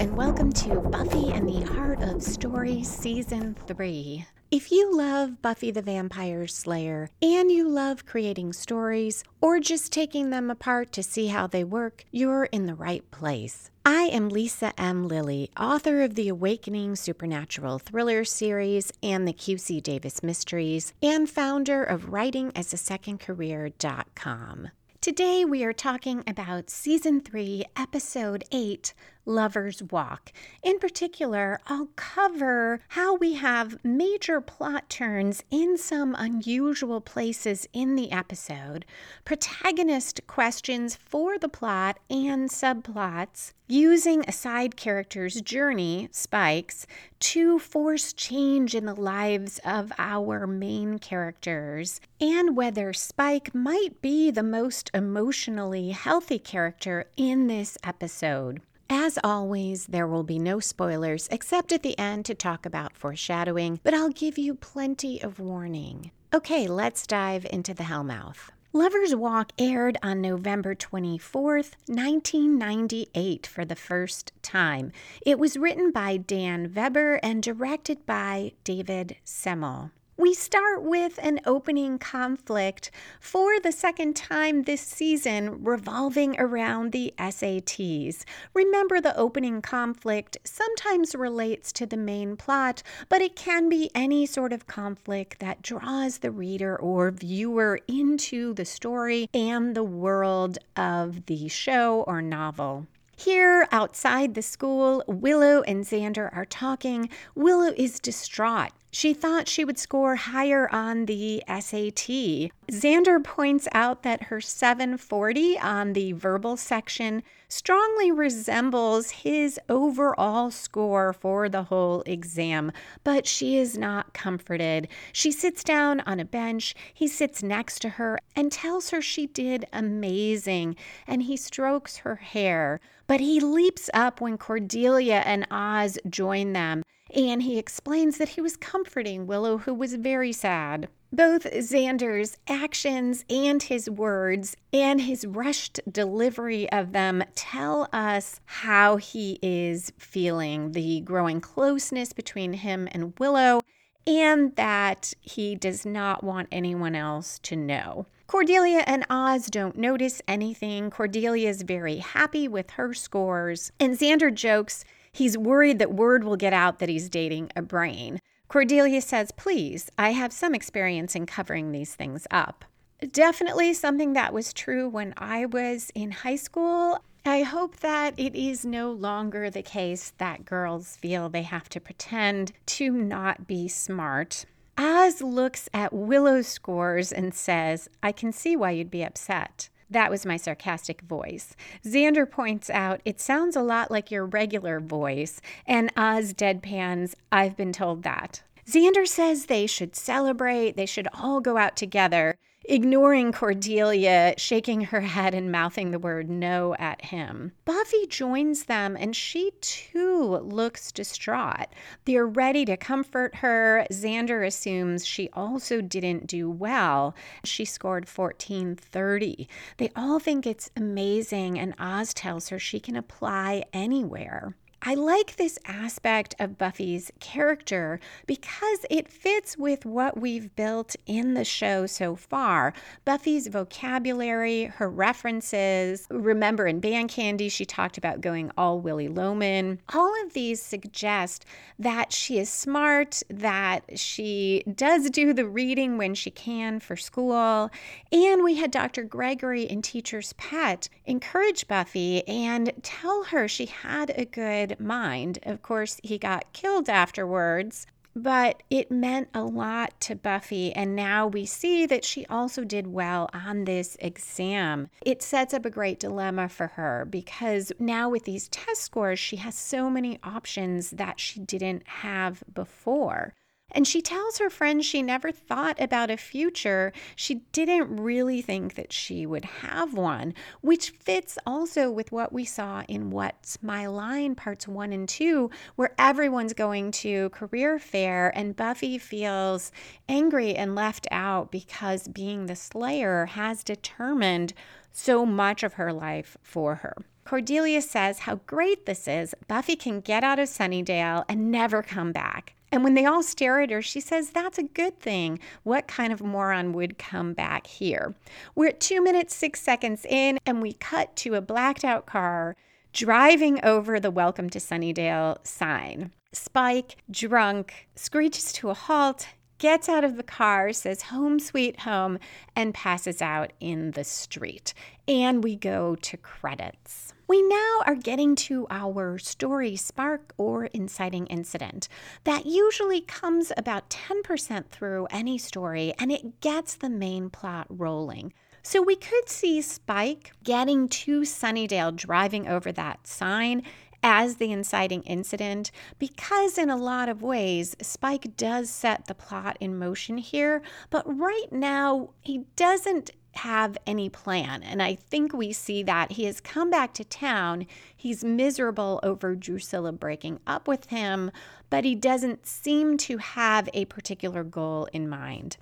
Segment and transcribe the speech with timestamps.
[0.00, 4.24] and welcome to Buffy and the Art of Story Season 3.
[4.50, 10.30] If you love Buffy the Vampire Slayer and you love creating stories or just taking
[10.30, 13.70] them apart to see how they work, you're in the right place.
[13.84, 15.06] I am Lisa M.
[15.06, 21.84] Lilly, author of the Awakening Supernatural Thriller series and the QC Davis Mysteries, and founder
[21.84, 24.70] of WritingAsASecondCareer.com.
[25.02, 28.92] Today we are talking about Season 3, Episode 8
[29.26, 30.32] Lover's Walk.
[30.62, 37.96] In particular, I'll cover how we have major plot turns in some unusual places in
[37.96, 38.84] the episode,
[39.24, 46.86] protagonist questions for the plot and subplots, using a side character's journey, Spike's,
[47.20, 54.30] to force change in the lives of our main characters, and whether Spike might be
[54.30, 58.60] the most emotionally healthy character in this episode.
[58.92, 63.78] As always, there will be no spoilers except at the end to talk about foreshadowing,
[63.84, 66.10] but I'll give you plenty of warning.
[66.34, 68.50] Okay, let's dive into the Hellmouth.
[68.72, 74.90] Lover's Walk aired on November 24th, 1998, for the first time.
[75.24, 79.92] It was written by Dan Vebber and directed by David Semel.
[80.20, 82.90] We start with an opening conflict
[83.20, 88.24] for the second time this season revolving around the SATs.
[88.52, 94.26] Remember, the opening conflict sometimes relates to the main plot, but it can be any
[94.26, 100.58] sort of conflict that draws the reader or viewer into the story and the world
[100.76, 102.86] of the show or novel.
[103.16, 107.08] Here outside the school, Willow and Xander are talking.
[107.34, 108.72] Willow is distraught.
[108.92, 112.50] She thought she would score higher on the SAT.
[112.68, 121.12] Xander points out that her 740 on the verbal section strongly resembles his overall score
[121.12, 122.72] for the whole exam,
[123.04, 124.88] but she is not comforted.
[125.12, 126.74] She sits down on a bench.
[126.92, 130.74] He sits next to her and tells her she did amazing,
[131.06, 132.80] and he strokes her hair.
[133.06, 136.82] But he leaps up when Cordelia and Oz join them
[137.14, 140.88] and he explains that he was comforting Willow, who was very sad.
[141.12, 148.96] Both Xander's actions and his words and his rushed delivery of them tell us how
[148.96, 153.60] he is feeling the growing closeness between him and Willow,
[154.06, 158.06] and that he does not want anyone else to know.
[158.28, 160.90] Cordelia and Oz don't notice anything.
[160.90, 166.36] Cordelia is very happy with her scores, and Xander jokes He's worried that word will
[166.36, 168.20] get out that he's dating a brain.
[168.48, 172.64] Cordelia says, Please, I have some experience in covering these things up.
[173.12, 177.02] Definitely something that was true when I was in high school.
[177.24, 181.80] I hope that it is no longer the case that girls feel they have to
[181.80, 184.46] pretend to not be smart.
[184.78, 189.68] Oz looks at Willow's scores and says, I can see why you'd be upset.
[189.90, 191.56] That was my sarcastic voice.
[191.84, 197.56] Xander points out, it sounds a lot like your regular voice, and Oz deadpans, I've
[197.56, 198.42] been told that.
[198.66, 202.36] Xander says they should celebrate, they should all go out together
[202.70, 207.50] ignoring Cordelia, shaking her head and mouthing the word no at him.
[207.64, 211.66] Buffy joins them and she too looks distraught.
[212.04, 213.86] They're ready to comfort her.
[213.90, 217.14] Xander assumes she also didn't do well.
[217.44, 219.48] She scored 1430.
[219.78, 224.54] They all think it's amazing, and Oz tells her she can apply anywhere.
[224.82, 231.34] I like this aspect of Buffy's character because it fits with what we've built in
[231.34, 232.72] the show so far.
[233.04, 236.06] Buffy's vocabulary, her references.
[236.10, 239.80] Remember in Band Candy, she talked about going all Willy Loman.
[239.92, 241.44] All of these suggest
[241.78, 247.70] that she is smart, that she does do the reading when she can for school.
[248.10, 249.02] And we had Dr.
[249.02, 255.38] Gregory in Teacher's Pet encourage Buffy and tell her she had a good mind.
[255.42, 260.72] Of course, he got killed afterwards, but it meant a lot to Buffy.
[260.72, 264.88] And now we see that she also did well on this exam.
[265.04, 269.36] It sets up a great dilemma for her because now with these test scores, she
[269.36, 273.34] has so many options that she didn't have before.
[273.72, 276.92] And she tells her friends she never thought about a future.
[277.14, 282.44] She didn't really think that she would have one, which fits also with what we
[282.44, 288.36] saw in What's My Line parts one and two, where everyone's going to career fair
[288.36, 289.72] and Buffy feels
[290.08, 294.52] angry and left out because being the Slayer has determined
[294.92, 296.94] so much of her life for her.
[297.30, 299.36] Cordelia says how great this is.
[299.46, 302.54] Buffy can get out of Sunnydale and never come back.
[302.72, 305.38] And when they all stare at her, she says, That's a good thing.
[305.62, 308.16] What kind of moron would come back here?
[308.56, 312.56] We're at two minutes, six seconds in, and we cut to a blacked out car
[312.92, 316.10] driving over the Welcome to Sunnydale sign.
[316.32, 319.28] Spike, drunk, screeches to a halt,
[319.58, 322.18] gets out of the car, says home sweet home,
[322.56, 324.74] and passes out in the street.
[325.06, 327.12] And we go to credits.
[327.30, 331.86] We now are getting to our story spark or inciting incident.
[332.24, 338.32] That usually comes about 10% through any story and it gets the main plot rolling.
[338.64, 343.62] So we could see Spike getting to Sunnydale driving over that sign
[344.02, 349.56] as the inciting incident because, in a lot of ways, Spike does set the plot
[349.60, 350.62] in motion here.
[350.90, 354.62] But right now, he doesn't have any plan.
[354.62, 357.66] And I think we see that he has come back to town.
[357.96, 361.30] He's miserable over Drusilla breaking up with him,
[361.68, 365.56] but he doesn't seem to have a particular goal in mind.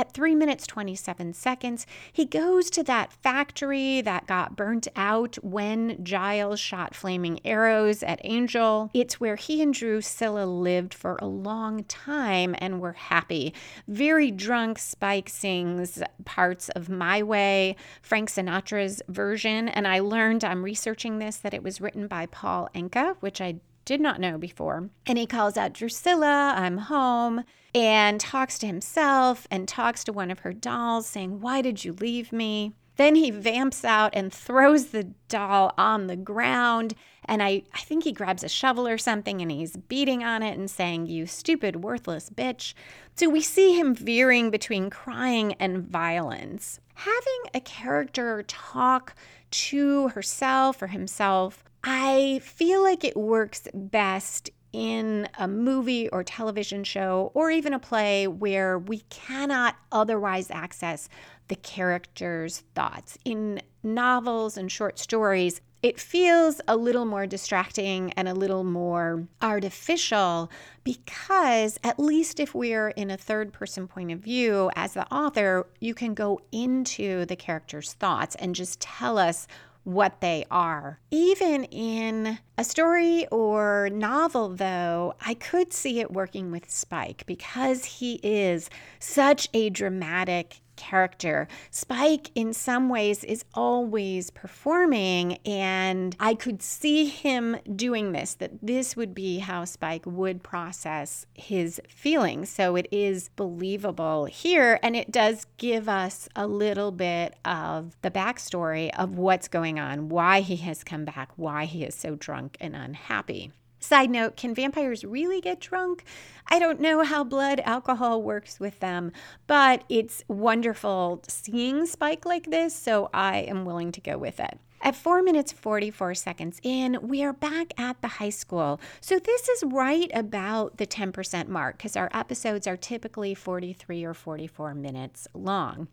[0.00, 6.02] At 3 minutes 27 seconds, he goes to that factory that got burnt out when
[6.02, 8.90] Giles shot flaming arrows at Angel.
[8.94, 13.52] It's where he and Drusilla lived for a long time and were happy.
[13.88, 20.64] Very drunk, Spike sings parts of My Way, Frank Sinatra's version, and I learned I'm
[20.64, 23.56] researching this that it was written by Paul Anka, which I
[23.90, 24.88] did not know before.
[25.04, 27.42] And he calls out Drusilla, I'm home,
[27.74, 31.94] and talks to himself and talks to one of her dolls, saying, Why did you
[31.94, 32.72] leave me?
[32.94, 36.94] Then he vamps out and throws the doll on the ground.
[37.24, 40.56] And I, I think he grabs a shovel or something and he's beating on it
[40.56, 42.74] and saying, You stupid, worthless bitch.
[43.16, 46.78] So we see him veering between crying and violence.
[46.94, 49.16] Having a character talk
[49.50, 56.84] to herself or himself I feel like it works best in a movie or television
[56.84, 61.08] show or even a play where we cannot otherwise access
[61.48, 63.18] the character's thoughts.
[63.24, 69.26] In novels and short stories, it feels a little more distracting and a little more
[69.40, 70.50] artificial
[70.84, 75.66] because, at least if we're in a third person point of view, as the author,
[75.80, 79.46] you can go into the character's thoughts and just tell us
[79.92, 80.98] what they are.
[81.10, 87.84] Even in a story or novel, though, I could see it working with Spike because
[87.84, 91.46] he is such a dramatic character.
[91.70, 98.52] Spike, in some ways, is always performing, and I could see him doing this, that
[98.62, 102.48] this would be how Spike would process his feelings.
[102.48, 108.10] So it is believable here, and it does give us a little bit of the
[108.10, 112.56] backstory of what's going on, why he has come back, why he is so drunk
[112.58, 113.52] and unhappy.
[113.80, 116.04] Side note Can vampires really get drunk?
[116.48, 119.12] I don't know how blood alcohol works with them,
[119.46, 124.58] but it's wonderful seeing Spike like this, so I am willing to go with it.
[124.82, 128.80] At 4 minutes 44 seconds in, we are back at the high school.
[129.00, 134.14] So this is right about the 10% mark because our episodes are typically 43 or
[134.14, 135.88] 44 minutes long.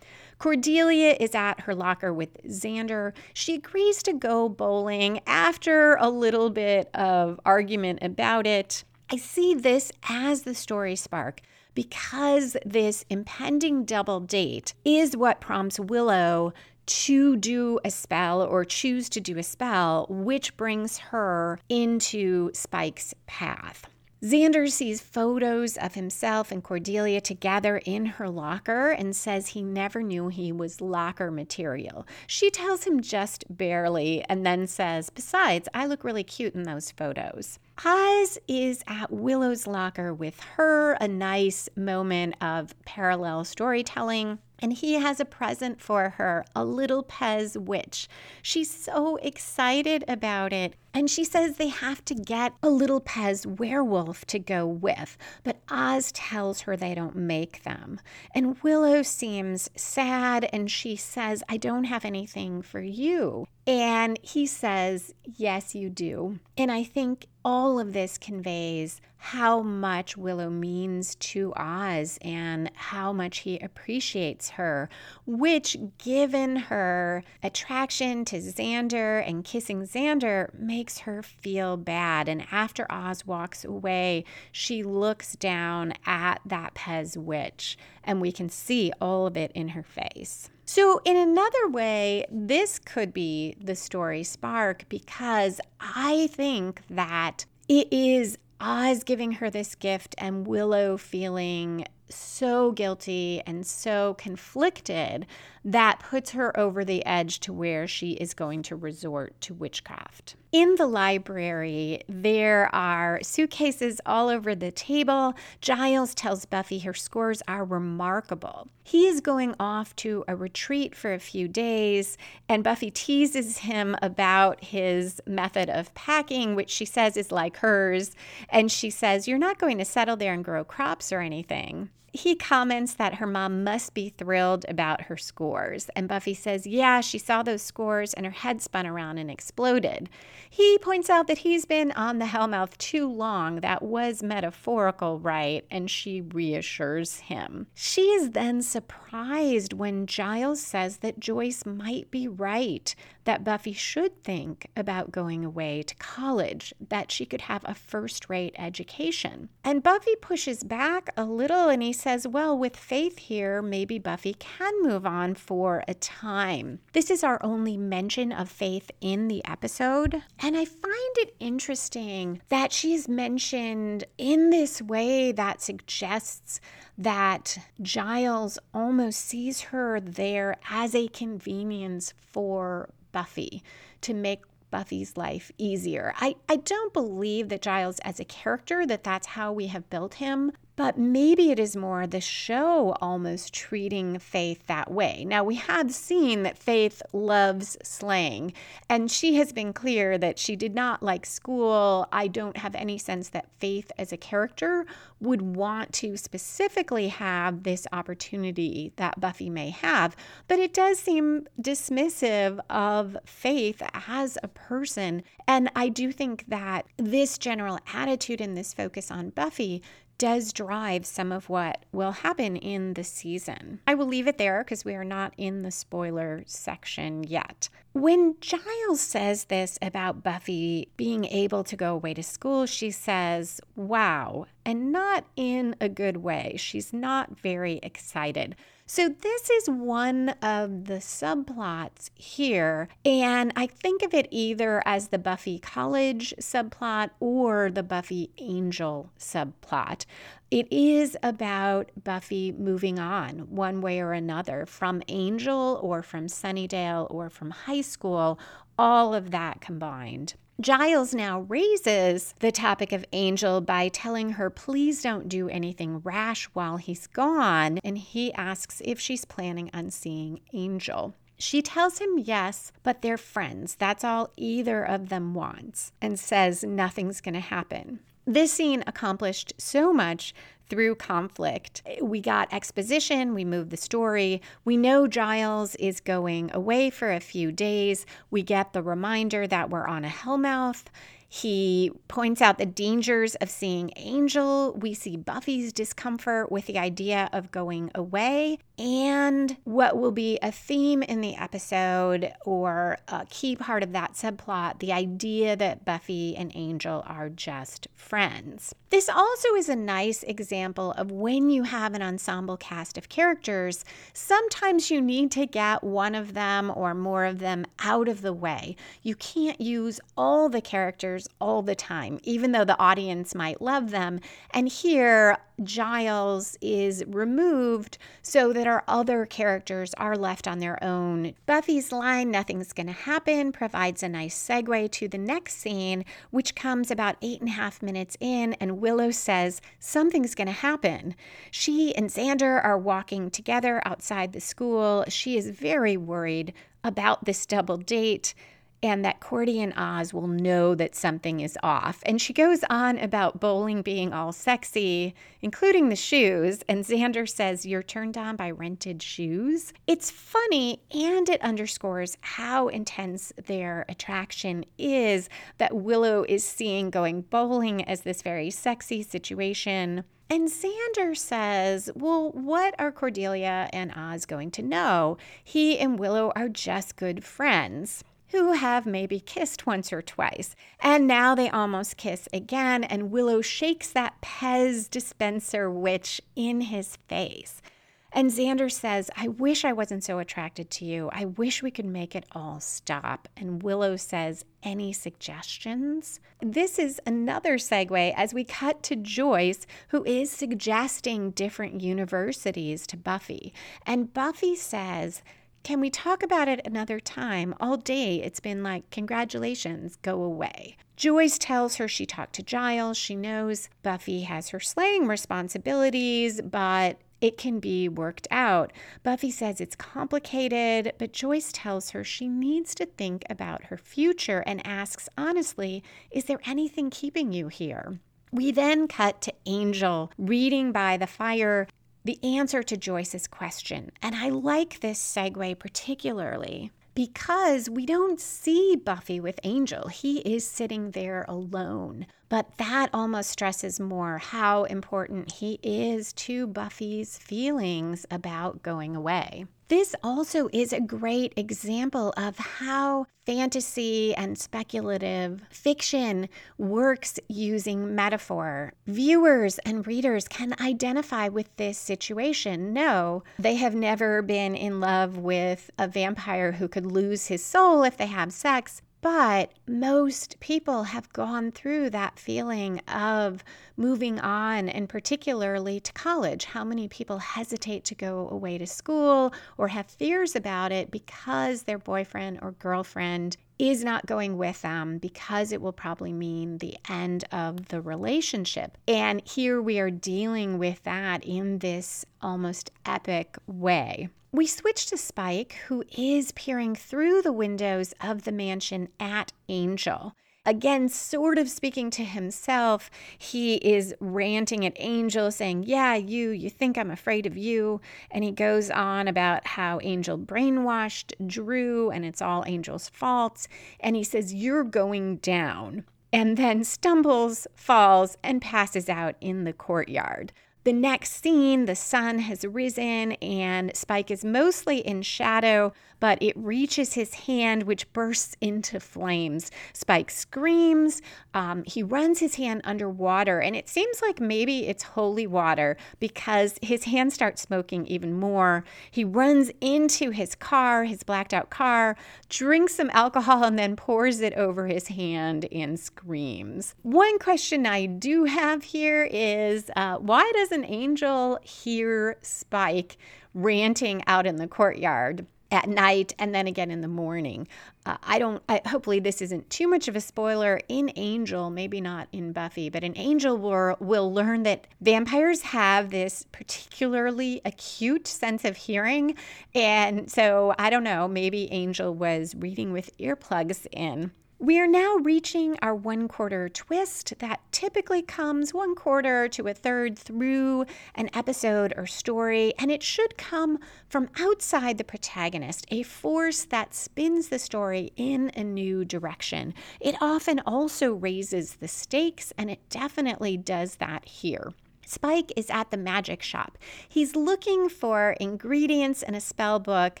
[0.38, 3.12] Cordelia is at her locker with Xander.
[3.34, 8.84] She agrees to go bowling after a little bit of argument about it.
[9.10, 11.40] I see this as the story spark
[11.74, 16.52] because this impending double date is what prompts Willow
[16.86, 23.14] to do a spell or choose to do a spell, which brings her into Spike's
[23.26, 23.86] path.
[24.22, 30.02] Xander sees photos of himself and Cordelia together in her locker and says he never
[30.02, 32.04] knew he was locker material.
[32.26, 36.90] She tells him just barely and then says, Besides, I look really cute in those
[36.90, 37.60] photos.
[37.84, 44.40] Oz is at Willow's locker with her, a nice moment of parallel storytelling.
[44.60, 48.08] And he has a present for her, a little Pez witch.
[48.42, 50.74] She's so excited about it.
[50.92, 55.16] And she says they have to get a little Pez werewolf to go with.
[55.44, 58.00] But Oz tells her they don't make them.
[58.34, 63.46] And Willow seems sad and she says, I don't have anything for you.
[63.68, 66.38] And he says, Yes, you do.
[66.56, 73.12] And I think all of this conveys how much Willow means to Oz and how
[73.12, 74.88] much he appreciates her,
[75.26, 82.26] which, given her attraction to Xander and kissing Xander, makes her feel bad.
[82.26, 88.48] And after Oz walks away, she looks down at that Pez witch, and we can
[88.48, 90.48] see all of it in her face.
[90.68, 97.88] So, in another way, this could be the story spark because I think that it
[97.90, 105.26] is Oz giving her this gift and Willow feeling so guilty and so conflicted
[105.64, 110.34] that puts her over the edge to where she is going to resort to witchcraft.
[110.50, 115.34] In the library, there are suitcases all over the table.
[115.60, 118.68] Giles tells Buffy her scores are remarkable.
[118.82, 122.16] He is going off to a retreat for a few days,
[122.48, 128.12] and Buffy teases him about his method of packing, which she says is like hers.
[128.48, 132.34] And she says, You're not going to settle there and grow crops or anything he
[132.34, 135.90] comments that her mom must be thrilled about her scores.
[135.94, 140.08] And Buffy says, Yeah, she saw those scores and her head spun around and exploded.
[140.48, 143.56] He points out that he's been on the Hellmouth too long.
[143.56, 145.64] That was metaphorical, right?
[145.70, 147.66] And she reassures him.
[147.74, 152.94] She is then surprised when Giles says that Joyce might be right,
[153.28, 158.30] that Buffy should think about going away to college, that she could have a first
[158.30, 159.50] rate education.
[159.62, 164.32] And Buffy pushes back a little and he says, Well, with Faith here, maybe Buffy
[164.32, 166.78] can move on for a time.
[166.94, 170.22] This is our only mention of Faith in the episode.
[170.40, 176.62] And I find it interesting that she's mentioned in this way that suggests
[176.96, 183.62] that Giles almost sees her there as a convenience for Buffy
[184.02, 186.12] to make Buffy's life easier.
[186.16, 190.14] I, I don't believe that Giles as a character that that's how we have built
[190.14, 195.24] him, but maybe it is more the show almost treating Faith that way.
[195.26, 198.52] Now, we have seen that Faith loves slaying,
[198.88, 202.06] and she has been clear that she did not like school.
[202.12, 204.86] I don't have any sense that Faith as a character
[205.20, 210.14] would want to specifically have this opportunity that Buffy may have,
[210.46, 215.24] but it does seem dismissive of Faith as a person.
[215.48, 219.82] And I do think that this general attitude and this focus on Buffy
[220.18, 223.80] does drive some of what will happen in the season.
[223.86, 227.68] I will leave it there because we are not in the spoiler section yet.
[227.92, 233.60] When Giles says this about Buffy being able to go away to school, she says,
[233.76, 236.56] Wow, and not in a good way.
[236.58, 238.56] She's not very excited.
[238.90, 242.88] So, this is one of the subplots here.
[243.04, 249.12] And I think of it either as the Buffy College subplot or the Buffy Angel
[249.18, 250.06] subplot.
[250.50, 257.08] It is about Buffy moving on one way or another from Angel or from Sunnydale
[257.10, 258.38] or from high school,
[258.78, 260.32] all of that combined.
[260.60, 266.46] Giles now raises the topic of Angel by telling her, please don't do anything rash
[266.46, 267.78] while he's gone.
[267.84, 271.14] And he asks if she's planning on seeing Angel.
[271.38, 273.76] She tells him yes, but they're friends.
[273.76, 278.00] That's all either of them wants, and says nothing's going to happen.
[278.26, 280.34] This scene accomplished so much
[280.68, 281.82] through conflict.
[282.00, 284.42] We got exposition, we moved the story.
[284.64, 288.06] We know Giles is going away for a few days.
[288.30, 290.84] We get the reminder that we're on a Hellmouth.
[291.28, 294.72] He points out the dangers of seeing Angel.
[294.72, 300.52] We see Buffy's discomfort with the idea of going away, and what will be a
[300.52, 306.36] theme in the episode or a key part of that subplot the idea that Buffy
[306.36, 308.74] and Angel are just friends.
[308.90, 313.84] This also is a nice example of when you have an ensemble cast of characters,
[314.14, 318.32] sometimes you need to get one of them or more of them out of the
[318.32, 318.76] way.
[319.02, 323.90] You can't use all the characters all the time, even though the audience might love
[323.90, 324.20] them.
[324.52, 331.34] And here, Giles is removed so that our other characters are left on their own.
[331.46, 336.90] Buffy's line, Nothing's Gonna Happen, provides a nice segue to the next scene, which comes
[336.90, 341.14] about eight and a half minutes in, and Willow says, Something's gonna happen.
[341.50, 345.04] She and Xander are walking together outside the school.
[345.08, 346.52] She is very worried
[346.84, 348.34] about this double date
[348.82, 352.02] and that Cordy and Oz will know that something is off.
[352.06, 356.62] And she goes on about bowling being all sexy, including the shoes.
[356.68, 359.72] And Xander says, You're turned on by rented shoes.
[359.86, 367.22] It's funny and it underscores how intense their attraction is that Willow is seeing going
[367.22, 370.04] bowling as this very sexy situation.
[370.30, 375.16] And Xander says, Well, what are Cordelia and Oz going to know?
[375.42, 380.54] He and Willow are just good friends who have maybe kissed once or twice.
[380.80, 386.96] And now they almost kiss again, and Willow shakes that Pez dispenser witch in his
[387.08, 387.62] face.
[388.10, 391.10] And Xander says, I wish I wasn't so attracted to you.
[391.12, 393.28] I wish we could make it all stop.
[393.36, 396.18] And Willow says, Any suggestions?
[396.40, 402.96] This is another segue as we cut to Joyce, who is suggesting different universities to
[402.96, 403.52] Buffy.
[403.84, 405.22] And Buffy says,
[405.62, 407.54] can we talk about it another time?
[407.60, 410.76] All day it's been like, congratulations, go away.
[410.96, 412.96] Joyce tells her she talked to Giles.
[412.96, 418.72] She knows Buffy has her slaying responsibilities, but it can be worked out.
[419.02, 424.42] Buffy says it's complicated, but Joyce tells her she needs to think about her future
[424.46, 427.98] and asks honestly, is there anything keeping you here?
[428.30, 431.66] We then cut to Angel reading by the fire
[432.04, 433.90] the answer to Joyce's question.
[434.02, 439.86] And I like this segue particularly because we don't see Buffy with Angel.
[439.88, 442.06] He is sitting there alone.
[442.28, 449.46] But that almost stresses more how important he is to Buffy's feelings about going away.
[449.68, 458.72] This also is a great example of how fantasy and speculative fiction works using metaphor.
[458.86, 462.72] Viewers and readers can identify with this situation.
[462.72, 467.82] No, they have never been in love with a vampire who could lose his soul
[467.82, 473.44] if they have sex, but most people have gone through that feeling of
[473.76, 476.44] moving on, and particularly to college.
[476.44, 481.62] How many people hesitate to go away to school or have fears about it because
[481.62, 486.76] their boyfriend or girlfriend is not going with them because it will probably mean the
[486.88, 488.78] end of the relationship.
[488.86, 494.08] And here we are dealing with that in this almost epic way.
[494.30, 500.14] We switch to Spike, who is peering through the windows of the mansion at Angel.
[500.48, 506.48] Again, sort of speaking to himself, he is ranting at Angel, saying, Yeah, you, you
[506.48, 507.82] think I'm afraid of you.
[508.10, 513.46] And he goes on about how Angel brainwashed Drew and it's all Angel's fault.
[513.80, 515.84] And he says, You're going down.
[516.14, 520.32] And then stumbles, falls, and passes out in the courtyard.
[520.64, 526.36] The next scene, the sun has risen and Spike is mostly in shadow, but it
[526.36, 529.50] reaches his hand, which bursts into flames.
[529.72, 531.02] Spike screams.
[531.34, 536.58] Um, he runs his hand underwater, and it seems like maybe it's holy water because
[536.62, 538.64] his hand starts smoking even more.
[538.90, 541.96] He runs into his car, his blacked out car,
[542.28, 546.74] drinks some alcohol, and then pours it over his hand and screams.
[546.82, 552.96] One question I do have here is uh, why does an angel hear Spike
[553.34, 555.26] ranting out in the courtyard?
[555.50, 557.48] At night and then again in the morning.
[557.86, 560.60] Uh, I don't, I, hopefully, this isn't too much of a spoiler.
[560.68, 565.90] In Angel, maybe not in Buffy, but in Angel, we'll, we'll learn that vampires have
[565.90, 569.16] this particularly acute sense of hearing.
[569.54, 574.10] And so I don't know, maybe Angel was reading with earplugs in.
[574.40, 579.52] We are now reaching our one quarter twist that typically comes one quarter to a
[579.52, 585.82] third through an episode or story, and it should come from outside the protagonist, a
[585.82, 589.54] force that spins the story in a new direction.
[589.80, 594.52] It often also raises the stakes, and it definitely does that here.
[594.86, 596.56] Spike is at the magic shop.
[596.88, 600.00] He's looking for ingredients in a spell book.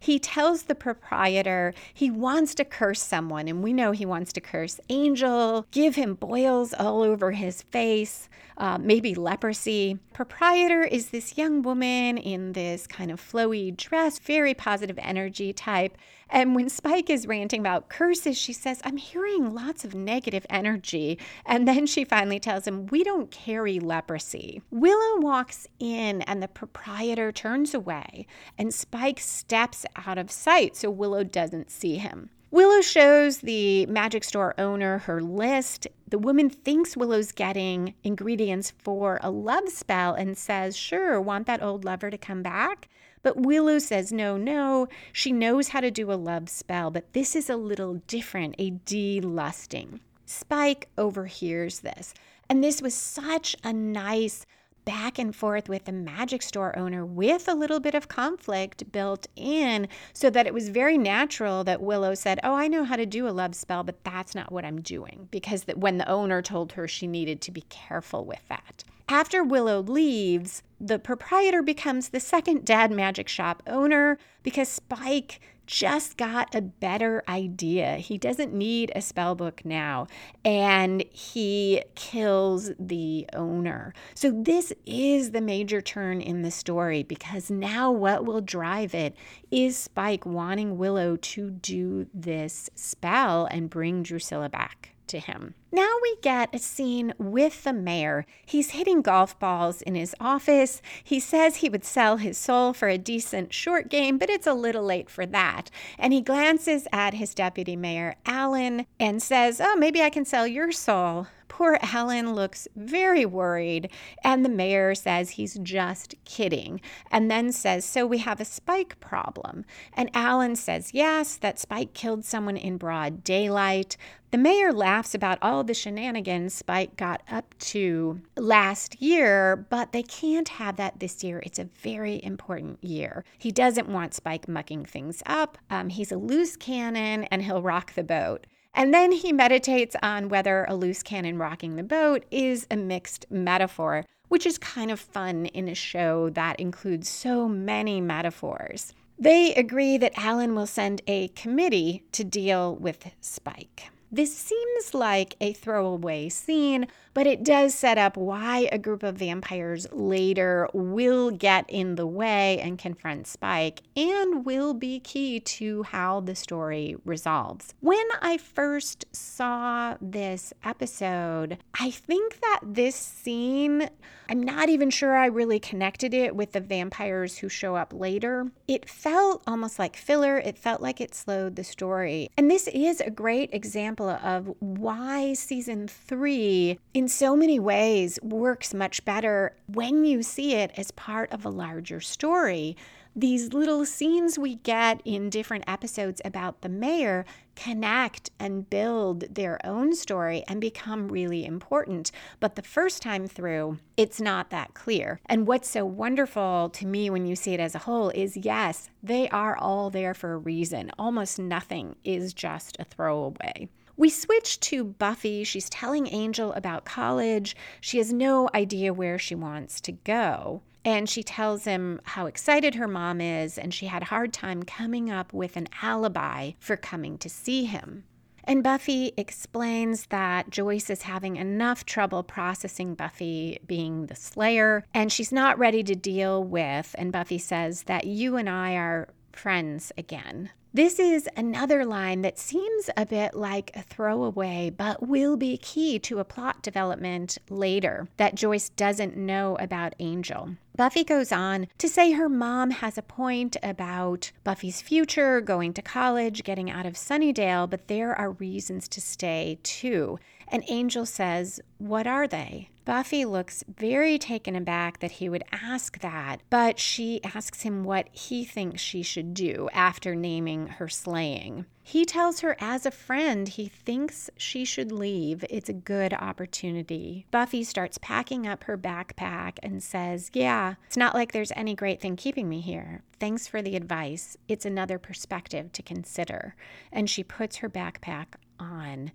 [0.00, 4.40] He tells the proprietor he wants to curse someone, and we know he wants to
[4.40, 9.98] curse Angel, give him boils all over his face, uh, maybe leprosy.
[10.14, 15.96] Proprietor is this young woman in this kind of flowy dress, very positive energy type.
[16.32, 21.18] And when Spike is ranting about curses, she says, I'm hearing lots of negative energy.
[21.44, 24.62] And then she finally tells him, We don't carry leprosy.
[24.70, 30.90] Willow walks in, and the proprietor turns away, and Spike steps out of sight so
[30.90, 32.30] Willow doesn't see him.
[32.50, 35.86] Willow shows the magic store owner her list.
[36.08, 41.62] The woman thinks Willow's getting ingredients for a love spell and says, Sure, want that
[41.62, 42.88] old lover to come back?
[43.22, 47.36] But Willow says, no, no, she knows how to do a love spell, but this
[47.36, 50.00] is a little different, a delusting.
[50.24, 52.14] Spike overhears this.
[52.48, 54.46] And this was such a nice
[54.84, 59.26] back and forth with the magic store owner with a little bit of conflict built
[59.36, 63.06] in so that it was very natural that Willow said, "Oh, I know how to
[63.06, 66.72] do a love spell, but that's not what I'm doing." Because when the owner told
[66.72, 68.84] her she needed to be careful with that.
[69.08, 76.16] After Willow leaves, the proprietor becomes the second dad magic shop owner because Spike just
[76.16, 77.96] got a better idea.
[77.96, 80.06] He doesn't need a spell book now,
[80.44, 83.94] and he kills the owner.
[84.14, 89.16] So, this is the major turn in the story because now what will drive it
[89.50, 95.54] is Spike wanting Willow to do this spell and bring Drusilla back to him.
[95.72, 98.26] Now we get a scene with the mayor.
[98.44, 100.82] He's hitting golf balls in his office.
[101.04, 104.54] He says he would sell his soul for a decent short game, but it's a
[104.54, 105.70] little late for that.
[105.98, 110.46] And he glances at his deputy mayor, Alan, and says, Oh, maybe I can sell
[110.46, 111.28] your soul.
[111.50, 113.90] Poor Alan looks very worried,
[114.22, 119.00] and the mayor says he's just kidding, and then says, So we have a Spike
[119.00, 119.64] problem.
[119.92, 123.96] And Alan says, Yes, that Spike killed someone in broad daylight.
[124.30, 130.04] The mayor laughs about all the shenanigans Spike got up to last year, but they
[130.04, 131.42] can't have that this year.
[131.44, 133.24] It's a very important year.
[133.38, 135.58] He doesn't want Spike mucking things up.
[135.68, 138.46] Um, he's a loose cannon and he'll rock the boat.
[138.74, 143.26] And then he meditates on whether a loose cannon rocking the boat is a mixed
[143.30, 148.94] metaphor, which is kind of fun in a show that includes so many metaphors.
[149.18, 153.90] They agree that Alan will send a committee to deal with Spike.
[154.12, 159.16] This seems like a throwaway scene, but it does set up why a group of
[159.16, 165.84] vampires later will get in the way and confront Spike and will be key to
[165.84, 167.72] how the story resolves.
[167.80, 173.88] When I first saw this episode, I think that this scene,
[174.28, 178.50] I'm not even sure I really connected it with the vampires who show up later.
[178.66, 182.28] It felt almost like filler, it felt like it slowed the story.
[182.36, 188.18] And this is a great example example of why season three, in so many ways,
[188.22, 192.76] works much better when you see it as part of a larger story
[193.16, 197.24] these little scenes we get in different episodes about the mayor
[197.56, 202.12] connect and build their own story and become really important.
[202.38, 205.20] But the first time through, it's not that clear.
[205.26, 208.88] And what's so wonderful to me when you see it as a whole is yes,
[209.02, 210.92] they are all there for a reason.
[210.98, 213.68] Almost nothing is just a throwaway.
[214.00, 215.44] We switch to Buffy.
[215.44, 217.54] She's telling Angel about college.
[217.82, 220.62] She has no idea where she wants to go.
[220.86, 224.62] And she tells him how excited her mom is, and she had a hard time
[224.62, 228.04] coming up with an alibi for coming to see him.
[228.44, 235.12] And Buffy explains that Joyce is having enough trouble processing Buffy being the Slayer, and
[235.12, 236.94] she's not ready to deal with.
[236.96, 240.50] And Buffy says that you and I are friends again.
[240.72, 245.98] This is another line that seems a bit like a throwaway, but will be key
[246.00, 250.56] to a plot development later that Joyce doesn't know about Angel.
[250.76, 255.82] Buffy goes on to say her mom has a point about Buffy's future, going to
[255.82, 260.18] college, getting out of Sunnydale, but there are reasons to stay too.
[260.50, 262.68] And Angel says, What are they?
[262.84, 268.08] Buffy looks very taken aback that he would ask that, but she asks him what
[268.10, 271.66] he thinks she should do after naming her slaying.
[271.84, 275.44] He tells her as a friend he thinks she should leave.
[275.48, 277.26] It's a good opportunity.
[277.30, 282.00] Buffy starts packing up her backpack and says, Yeah, it's not like there's any great
[282.00, 283.02] thing keeping me here.
[283.20, 284.36] Thanks for the advice.
[284.48, 286.56] It's another perspective to consider.
[286.90, 288.26] And she puts her backpack
[288.58, 289.12] on.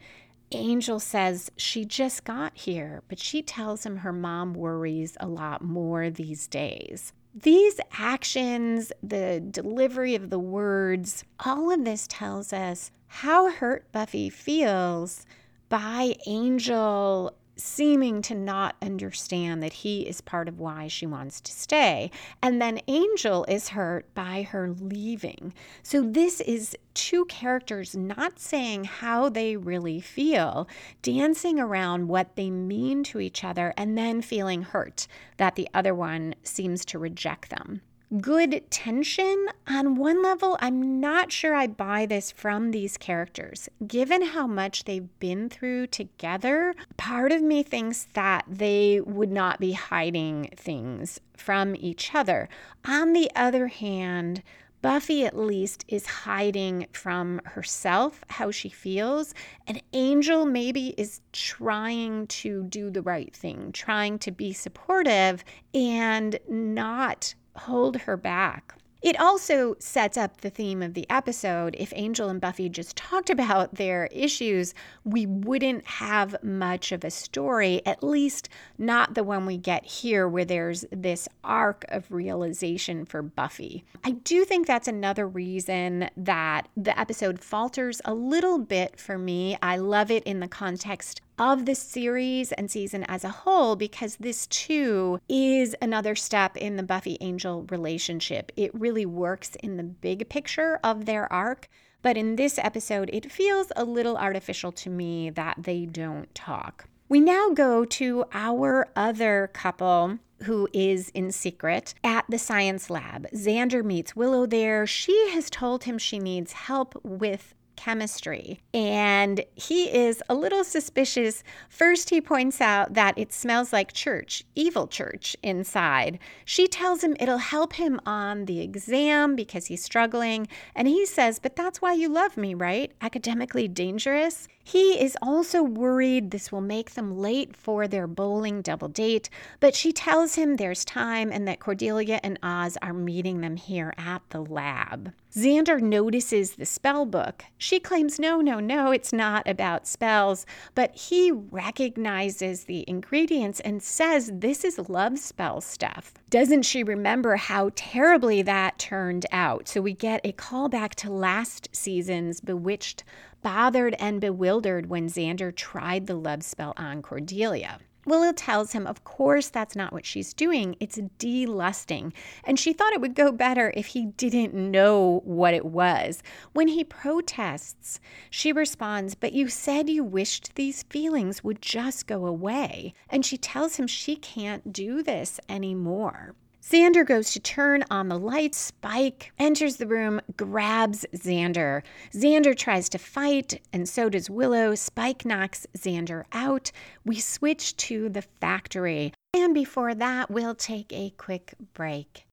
[0.52, 5.62] Angel says she just got here, but she tells him her mom worries a lot
[5.64, 7.14] more these days.
[7.34, 14.30] These actions, the delivery of the words, all of this tells us how hurt Buffy
[14.30, 15.26] feels
[15.68, 21.52] by Angel seeming to not understand that he is part of why she wants to
[21.52, 22.12] stay.
[22.42, 25.54] And then Angel is hurt by her leaving.
[25.84, 30.68] So this is two characters not saying how they really feel,
[31.02, 35.94] dancing around what they mean to each other, and then feeling hurt that the other
[35.94, 37.82] one seems to reject them
[38.22, 39.48] good tension.
[39.68, 43.70] On one level, I'm not sure I buy this from these characters.
[43.86, 49.60] Given how much they've been through together, part of me thinks that they would not
[49.60, 52.50] be hiding things from each other.
[52.86, 54.44] On the other hand,
[54.82, 59.34] Buffy, at least, is hiding from herself how she feels.
[59.66, 66.38] And Angel maybe is trying to do the right thing, trying to be supportive and
[66.48, 68.76] not hold her back.
[69.06, 71.76] It also sets up the theme of the episode.
[71.78, 77.12] If Angel and Buffy just talked about their issues, we wouldn't have much of a
[77.12, 83.06] story, at least not the one we get here, where there's this arc of realization
[83.06, 83.86] for Buffy.
[84.04, 89.56] I do think that's another reason that the episode falters a little bit for me.
[89.62, 94.16] I love it in the context of the series and season as a whole because
[94.18, 98.52] this too is another step in the Buffy Angel relationship.
[98.56, 101.68] It really works in the big picture of their arc.
[102.02, 106.88] But in this episode, it feels a little artificial to me that they don't talk.
[107.10, 113.28] We now go to our other couple who is in secret at the science lab.
[113.32, 114.86] Xander meets Willow there.
[114.86, 118.60] She has told him she needs help with chemistry.
[118.74, 121.44] And he is a little suspicious.
[121.70, 126.20] First, he points out that it smells like church, evil church, inside.
[126.44, 130.48] She tells him it'll help him on the exam because he's struggling.
[130.76, 132.92] And he says, But that's why you love me, right?
[133.02, 134.48] Academically dangerous.
[134.68, 139.76] He is also worried this will make them late for their bowling double date, but
[139.76, 144.24] she tells him there's time and that Cordelia and Oz are meeting them here at
[144.32, 145.14] the lab.
[145.32, 147.46] Xander notices the spell book.
[147.60, 153.84] She claims, no, no, no, it's not about spells, but he recognizes the ingredients and
[153.84, 156.16] says this is love spell stuff.
[156.32, 159.68] Doesn't she remember how terribly that turned out?
[159.68, 163.04] So we get a callback to last season's Bewitched
[163.46, 167.78] bothered and bewildered when Xander tried the love spell on Cordelia.
[168.04, 170.76] Willow tells him, of course, that's not what she's doing.
[170.80, 172.12] It's delusting.
[172.44, 176.24] And she thought it would go better if he didn't know what it was.
[176.54, 178.00] When he protests,
[178.32, 182.94] she responds, But you said you wished these feelings would just go away.
[183.12, 186.34] And she tells him she can't do this anymore.
[186.68, 188.58] Xander goes to turn on the lights.
[188.58, 191.84] Spike enters the room, grabs Xander.
[192.12, 194.74] Xander tries to fight, and so does Willow.
[194.74, 196.72] Spike knocks Xander out.
[197.06, 199.14] We switch to the factory.
[199.36, 202.26] And before that, we'll take a quick break.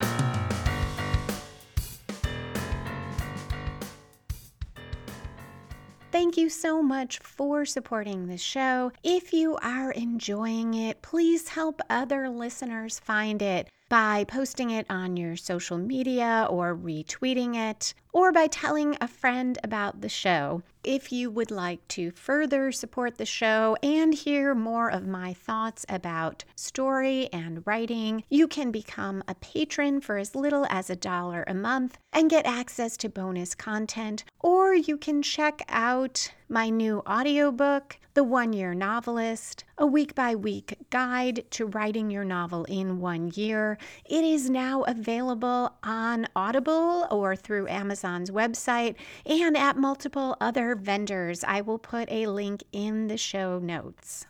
[6.11, 8.93] Thank you so much for supporting the show.
[9.03, 15.19] If you are enjoying it, please help other listeners find it by posting it on
[15.19, 20.63] your social media or retweeting it, or by telling a friend about the show.
[20.85, 25.87] If you would like to further support the show and hear more of my thoughts
[25.89, 31.45] about story and writing, you can become a patron for as little as a dollar
[31.47, 36.99] a month and get access to bonus content, or you can check out my new
[37.09, 43.01] audiobook, The One Year Novelist, a week by week guide to writing your novel in
[43.01, 43.79] one year.
[44.05, 47.69] It is now available on Audible or through
[48.03, 51.45] Amazon's website and at multiple other vendors.
[51.45, 54.27] I will put a link in the show notes.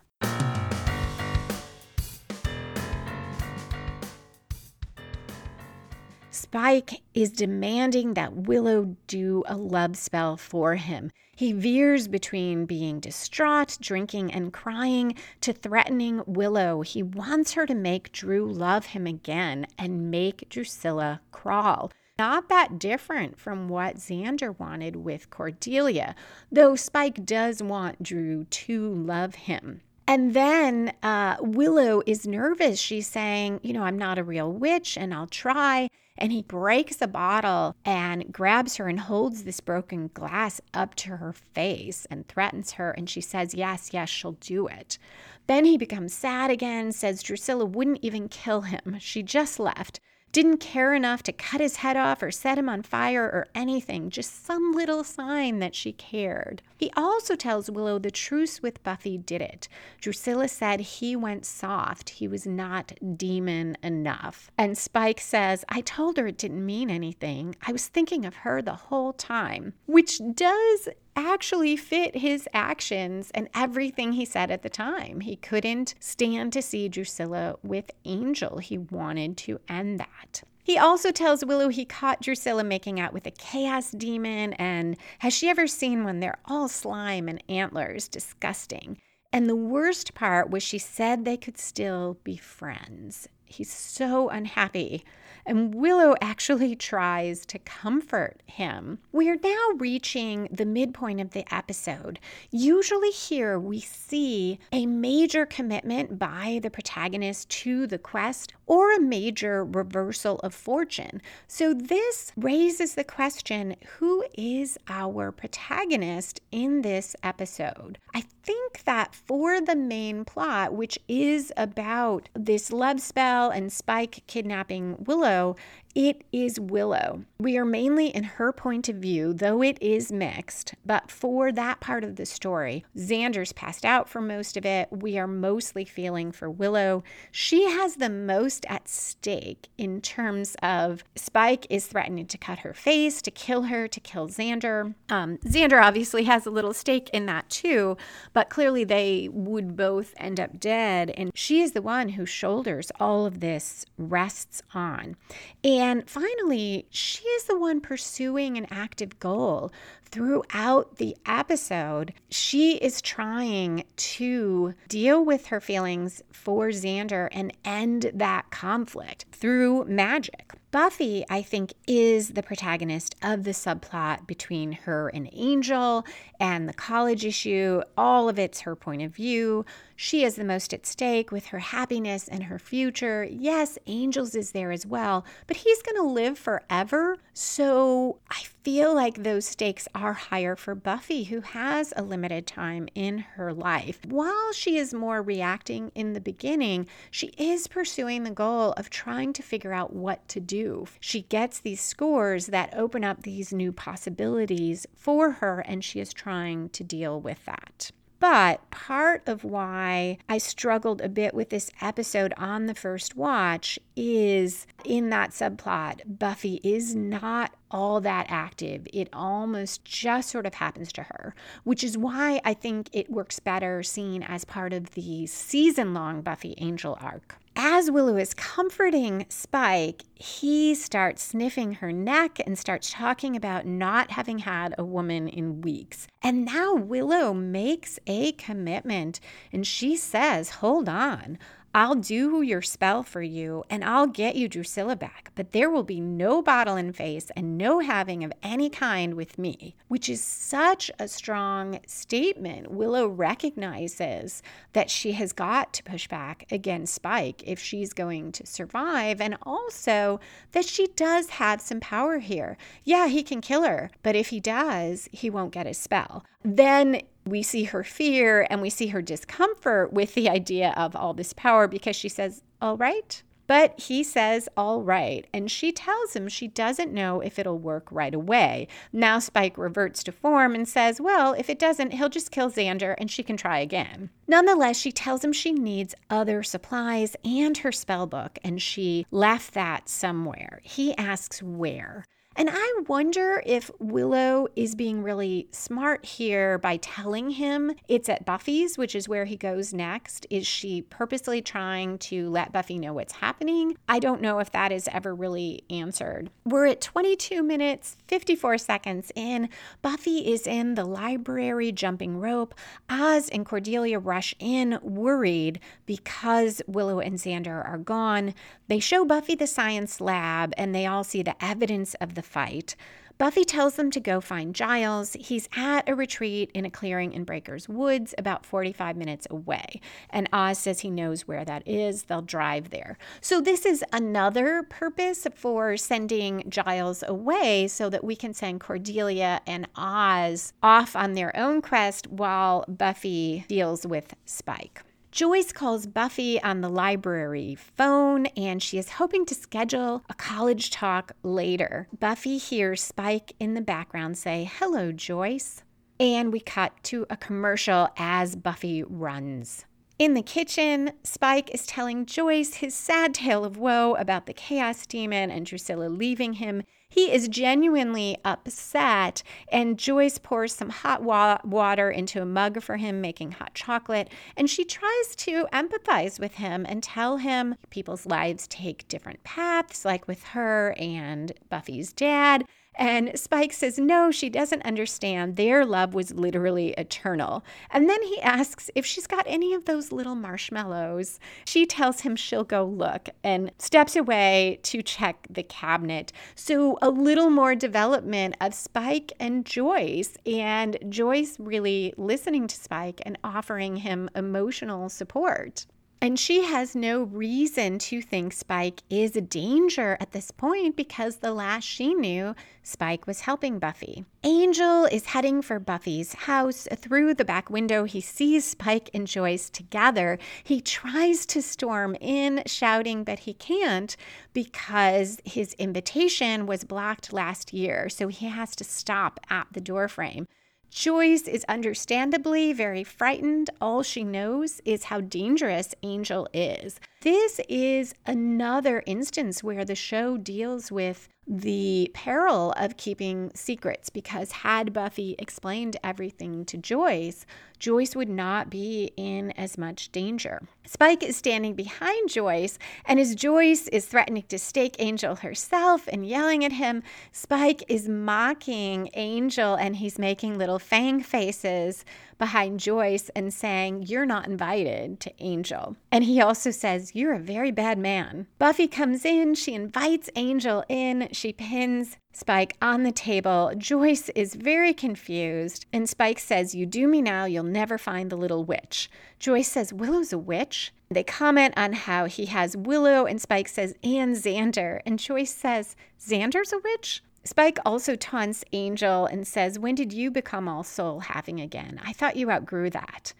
[6.30, 11.10] Spike is demanding that Willow do a love spell for him.
[11.34, 16.82] He veers between being distraught, drinking, and crying to threatening Willow.
[16.82, 21.90] He wants her to make Drew love him again and make Drusilla crawl.
[22.18, 26.14] Not that different from what Xander wanted with Cordelia,
[26.50, 29.80] though Spike does want Drew to love him.
[30.06, 32.78] And then uh, Willow is nervous.
[32.78, 35.88] She's saying, You know, I'm not a real witch and I'll try.
[36.18, 41.16] And he breaks a bottle and grabs her and holds this broken glass up to
[41.16, 42.90] her face and threatens her.
[42.90, 44.98] And she says, Yes, yes, she'll do it.
[45.46, 48.96] Then he becomes sad again, says Drusilla wouldn't even kill him.
[49.00, 50.00] She just left
[50.32, 54.08] didn't care enough to cut his head off or set him on fire or anything,
[54.08, 56.62] just some little sign that she cared.
[56.78, 59.68] He also tells Willow the truce with Buffy did it.
[60.00, 64.50] Drusilla said he went soft, he was not demon enough.
[64.56, 67.54] And Spike says, I told her it didn't mean anything.
[67.66, 73.48] I was thinking of her the whole time, which does actually fit his actions and
[73.54, 75.20] everything he said at the time.
[75.20, 78.58] He couldn't stand to see Drusilla with Angel.
[78.58, 80.42] He wanted to end that.
[80.64, 85.34] He also tells Willow he caught Drusilla making out with a chaos demon, and has
[85.34, 86.20] she ever seen one?
[86.20, 88.06] They're all slime and antlers.
[88.06, 88.98] Disgusting.
[89.32, 93.28] And the worst part was she said they could still be friends.
[93.44, 95.04] He's so unhappy
[95.44, 98.98] and Willow actually tries to comfort him.
[99.12, 102.18] We are now reaching the midpoint of the episode.
[102.50, 109.00] Usually, here we see a major commitment by the protagonist to the quest or a
[109.00, 111.20] major reversal of fortune.
[111.46, 117.98] So, this raises the question who is our protagonist in this episode?
[118.14, 124.22] I think that for the main plot, which is about this love spell and Spike
[124.26, 125.56] kidnapping Willow, follow
[125.94, 127.24] it is Willow.
[127.38, 130.74] We are mainly in her point of view, though it is mixed.
[130.86, 134.88] But for that part of the story, Xander's passed out for most of it.
[134.90, 137.02] We are mostly feeling for Willow.
[137.30, 142.72] She has the most at stake in terms of Spike is threatening to cut her
[142.72, 144.94] face, to kill her, to kill Xander.
[145.10, 147.98] Um, Xander obviously has a little stake in that too,
[148.32, 151.10] but clearly they would both end up dead.
[151.10, 155.16] And she is the one whose shoulders all of this rests on.
[155.62, 159.72] And and finally, she is the one pursuing an active goal.
[160.12, 168.10] Throughout the episode, she is trying to deal with her feelings for Xander and end
[168.12, 170.52] that conflict through magic.
[170.70, 176.06] Buffy, I think, is the protagonist of the subplot between her and Angel
[176.40, 177.82] and the college issue.
[177.94, 179.66] All of it's her point of view.
[179.96, 183.28] She is the most at stake with her happiness and her future.
[183.30, 187.18] Yes, Angel's is there as well, but he's going to live forever.
[187.34, 192.88] So I feel like those stakes are higher for Buffy, who has a limited time
[192.94, 194.00] in her life.
[194.04, 199.32] While she is more reacting in the beginning, she is pursuing the goal of trying
[199.34, 200.86] to figure out what to do.
[200.98, 206.12] She gets these scores that open up these new possibilities for her, and she is
[206.12, 207.92] trying to deal with that.
[208.22, 213.80] But part of why I struggled a bit with this episode on the first watch
[213.96, 218.86] is in that subplot, Buffy is not all that active.
[218.92, 223.40] It almost just sort of happens to her, which is why I think it works
[223.40, 227.41] better seen as part of the season long Buffy Angel arc.
[227.54, 234.12] As Willow is comforting Spike, he starts sniffing her neck and starts talking about not
[234.12, 236.06] having had a woman in weeks.
[236.22, 239.20] And now Willow makes a commitment
[239.52, 241.38] and she says, Hold on.
[241.74, 245.82] I'll do your spell for you and I'll get you Drusilla back, but there will
[245.82, 250.22] be no bottle in face and no having of any kind with me, which is
[250.22, 252.70] such a strong statement.
[252.70, 254.42] Willow recognizes
[254.74, 259.38] that she has got to push back against Spike if she's going to survive, and
[259.42, 260.20] also
[260.52, 262.58] that she does have some power here.
[262.84, 266.24] Yeah, he can kill her, but if he does, he won't get his spell.
[266.44, 271.14] Then we see her fear and we see her discomfort with the idea of all
[271.14, 273.22] this power because she says, All right.
[273.46, 275.26] But he says, All right.
[275.32, 278.68] And she tells him she doesn't know if it'll work right away.
[278.92, 282.94] Now Spike reverts to form and says, Well, if it doesn't, he'll just kill Xander
[282.98, 284.10] and she can try again.
[284.26, 289.54] Nonetheless, she tells him she needs other supplies and her spell book, and she left
[289.54, 290.60] that somewhere.
[290.62, 292.06] He asks where.
[292.34, 298.24] And I wonder if Willow is being really smart here by telling him it's at
[298.24, 300.26] Buffy's, which is where he goes next.
[300.30, 303.76] Is she purposely trying to let Buffy know what's happening?
[303.88, 306.30] I don't know if that is ever really answered.
[306.44, 309.50] We're at 22 minutes, 54 seconds in.
[309.82, 312.54] Buffy is in the library jumping rope.
[312.88, 318.34] Oz and Cordelia rush in, worried because Willow and Xander are gone.
[318.68, 322.28] They show Buffy the science lab and they all see the evidence of the the
[322.28, 322.76] fight.
[323.18, 325.16] Buffy tells them to go find Giles.
[325.20, 329.80] He's at a retreat in a clearing in Breaker's Woods, about 45 minutes away.
[330.10, 332.04] And Oz says he knows where that is.
[332.04, 332.98] They'll drive there.
[333.20, 339.40] So, this is another purpose for sending Giles away so that we can send Cordelia
[339.46, 344.82] and Oz off on their own quest while Buffy deals with Spike.
[345.12, 350.70] Joyce calls Buffy on the library phone and she is hoping to schedule a college
[350.70, 351.86] talk later.
[352.00, 355.64] Buffy hears Spike in the background say, Hello, Joyce.
[356.00, 359.66] And we cut to a commercial as Buffy runs.
[359.98, 364.86] In the kitchen, Spike is telling Joyce his sad tale of woe about the Chaos
[364.86, 366.62] Demon and Drusilla leaving him
[366.92, 372.76] he is genuinely upset, and Joyce pours some hot wa- water into a mug for
[372.76, 374.10] him, making hot chocolate.
[374.36, 379.86] And she tries to empathize with him and tell him people's lives take different paths,
[379.86, 382.44] like with her and Buffy's dad.
[382.74, 385.36] And Spike says, no, she doesn't understand.
[385.36, 387.44] Their love was literally eternal.
[387.70, 391.20] And then he asks if she's got any of those little marshmallows.
[391.44, 396.12] She tells him she'll go look and steps away to check the cabinet.
[396.34, 403.02] So, a little more development of Spike and Joyce, and Joyce really listening to Spike
[403.04, 405.66] and offering him emotional support.
[406.02, 411.18] And she has no reason to think Spike is a danger at this point because
[411.18, 412.34] the last she knew,
[412.64, 414.04] Spike was helping Buffy.
[414.24, 416.66] Angel is heading for Buffy's house.
[416.76, 420.18] Through the back window, he sees Spike and Joyce together.
[420.42, 423.96] He tries to storm in, shouting, but he can't
[424.32, 427.88] because his invitation was blocked last year.
[427.88, 430.26] So he has to stop at the doorframe.
[430.72, 433.50] Joyce is understandably very frightened.
[433.60, 436.80] All she knows is how dangerous Angel is.
[437.02, 444.32] This is another instance where the show deals with the peril of keeping secrets because
[444.32, 447.26] had Buffy explained everything to Joyce,
[447.62, 450.42] Joyce would not be in as much danger.
[450.66, 456.04] Spike is standing behind Joyce, and as Joyce is threatening to stake Angel herself and
[456.04, 456.82] yelling at him,
[457.12, 461.84] Spike is mocking Angel and he's making little fang faces
[462.18, 465.76] behind Joyce and saying, You're not invited to Angel.
[465.92, 468.26] And he also says, You're a very bad man.
[468.40, 473.52] Buffy comes in, she invites Angel in, she pins Spike on the table.
[473.56, 478.16] Joyce is very confused, and Spike says, You do me now, you'll never find the
[478.16, 478.90] little witch.
[479.18, 480.72] Joyce says, Willow's a witch.
[480.90, 484.80] They comment on how he has Willow, and Spike says, and Xander.
[484.84, 487.02] And Joyce says, Xander's a witch?
[487.24, 491.80] Spike also taunts Angel and says, When did you become all soul having again?
[491.82, 493.14] I thought you outgrew that.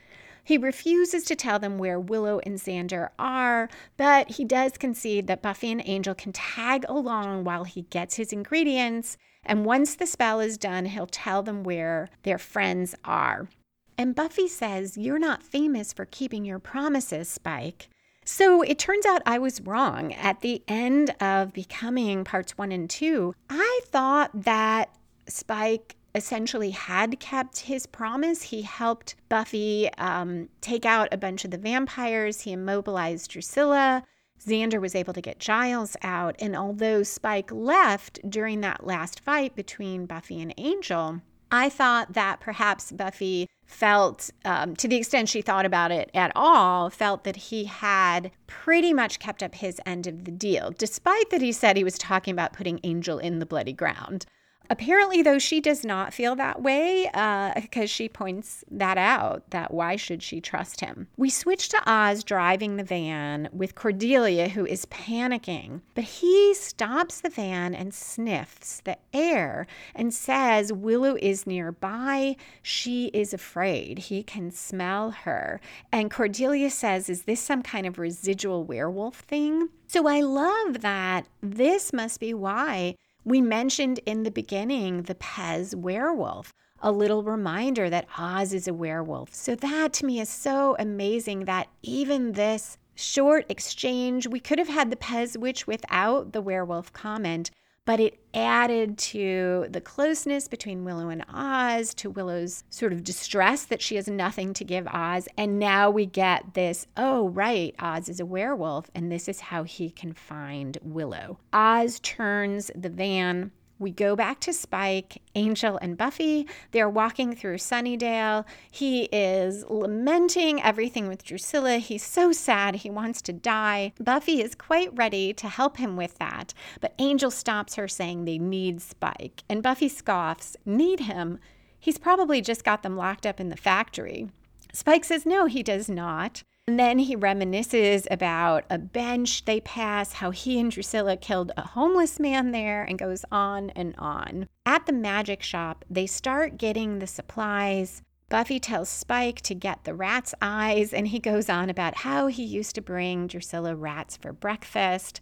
[0.45, 5.43] He refuses to tell them where Willow and Xander are, but he does concede that
[5.43, 9.17] Buffy and Angel can tag along while he gets his ingredients.
[9.45, 13.49] And once the spell is done, he'll tell them where their friends are.
[13.97, 17.89] And Buffy says, You're not famous for keeping your promises, Spike.
[18.25, 20.13] So it turns out I was wrong.
[20.15, 24.91] At the end of becoming parts one and two, I thought that
[25.27, 28.43] Spike essentially had kept his promise.
[28.43, 34.05] He helped Buffy um, take out a bunch of the vampires, he immobilized Drusilla.
[34.45, 36.35] Xander was able to get Giles out.
[36.41, 42.41] And although Spike left during that last fight between Buffy and Angel, I thought that
[42.41, 47.37] perhaps Buffy felt, um, to the extent she thought about it at all, felt that
[47.37, 51.77] he had pretty much kept up his end of the deal, despite that he said
[51.77, 54.27] he was talking about putting Angel in the bloody ground.
[54.73, 59.75] Apparently, though, she does not feel that way because uh, she points that out that
[59.75, 61.09] why should she trust him?
[61.19, 67.21] We switch to Oz driving the van with Cordelia, who is panicking, but he stops
[67.21, 72.37] the van and sniffs the air and says Willow is nearby.
[72.63, 73.99] She is afraid.
[73.99, 75.61] He can smell her.
[75.93, 79.69] And Cordelia says, Is this some kind of residual werewolf thing?
[79.87, 82.95] So I love that this must be why
[83.25, 88.75] we mentioned in the beginning the Pez werewolf, a little reminder that Oz is a
[88.75, 89.35] werewolf.
[89.35, 94.69] So, that to me is so amazing that even this short exchange, we could have
[94.69, 97.51] had the Pez witch without the werewolf comment,
[97.85, 103.65] but it added to the closeness between Willow and Oz, to Willow's sort of distress
[103.65, 105.29] that she has nothing to give Oz.
[105.37, 109.65] And now we get this oh, right, Oz is a werewolf, and this is how
[109.65, 111.39] he can find Willow.
[111.53, 113.51] Oz turns the van
[113.83, 116.47] we go back to Spike, Angel, and Buffy.
[116.71, 118.45] They're walking through Sunnydale.
[118.71, 121.79] He is lamenting everything with Drusilla.
[121.79, 122.77] He's so sad.
[122.77, 123.93] He wants to die.
[124.01, 128.39] Buffy is quite ready to help him with that, but Angel stops her, saying they
[128.39, 129.43] need Spike.
[129.49, 131.39] And Buffy scoffs, Need him?
[131.79, 134.29] He's probably just got them locked up in the factory.
[134.73, 136.43] Spike says, No, he does not.
[136.69, 141.63] And then he reminisces about a bench they pass, how he and Drusilla killed a
[141.63, 144.47] homeless man there, and goes on and on.
[144.65, 148.03] At the magic shop, they start getting the supplies.
[148.29, 152.45] Buffy tells Spike to get the rat's eyes, and he goes on about how he
[152.45, 155.21] used to bring Drusilla rats for breakfast.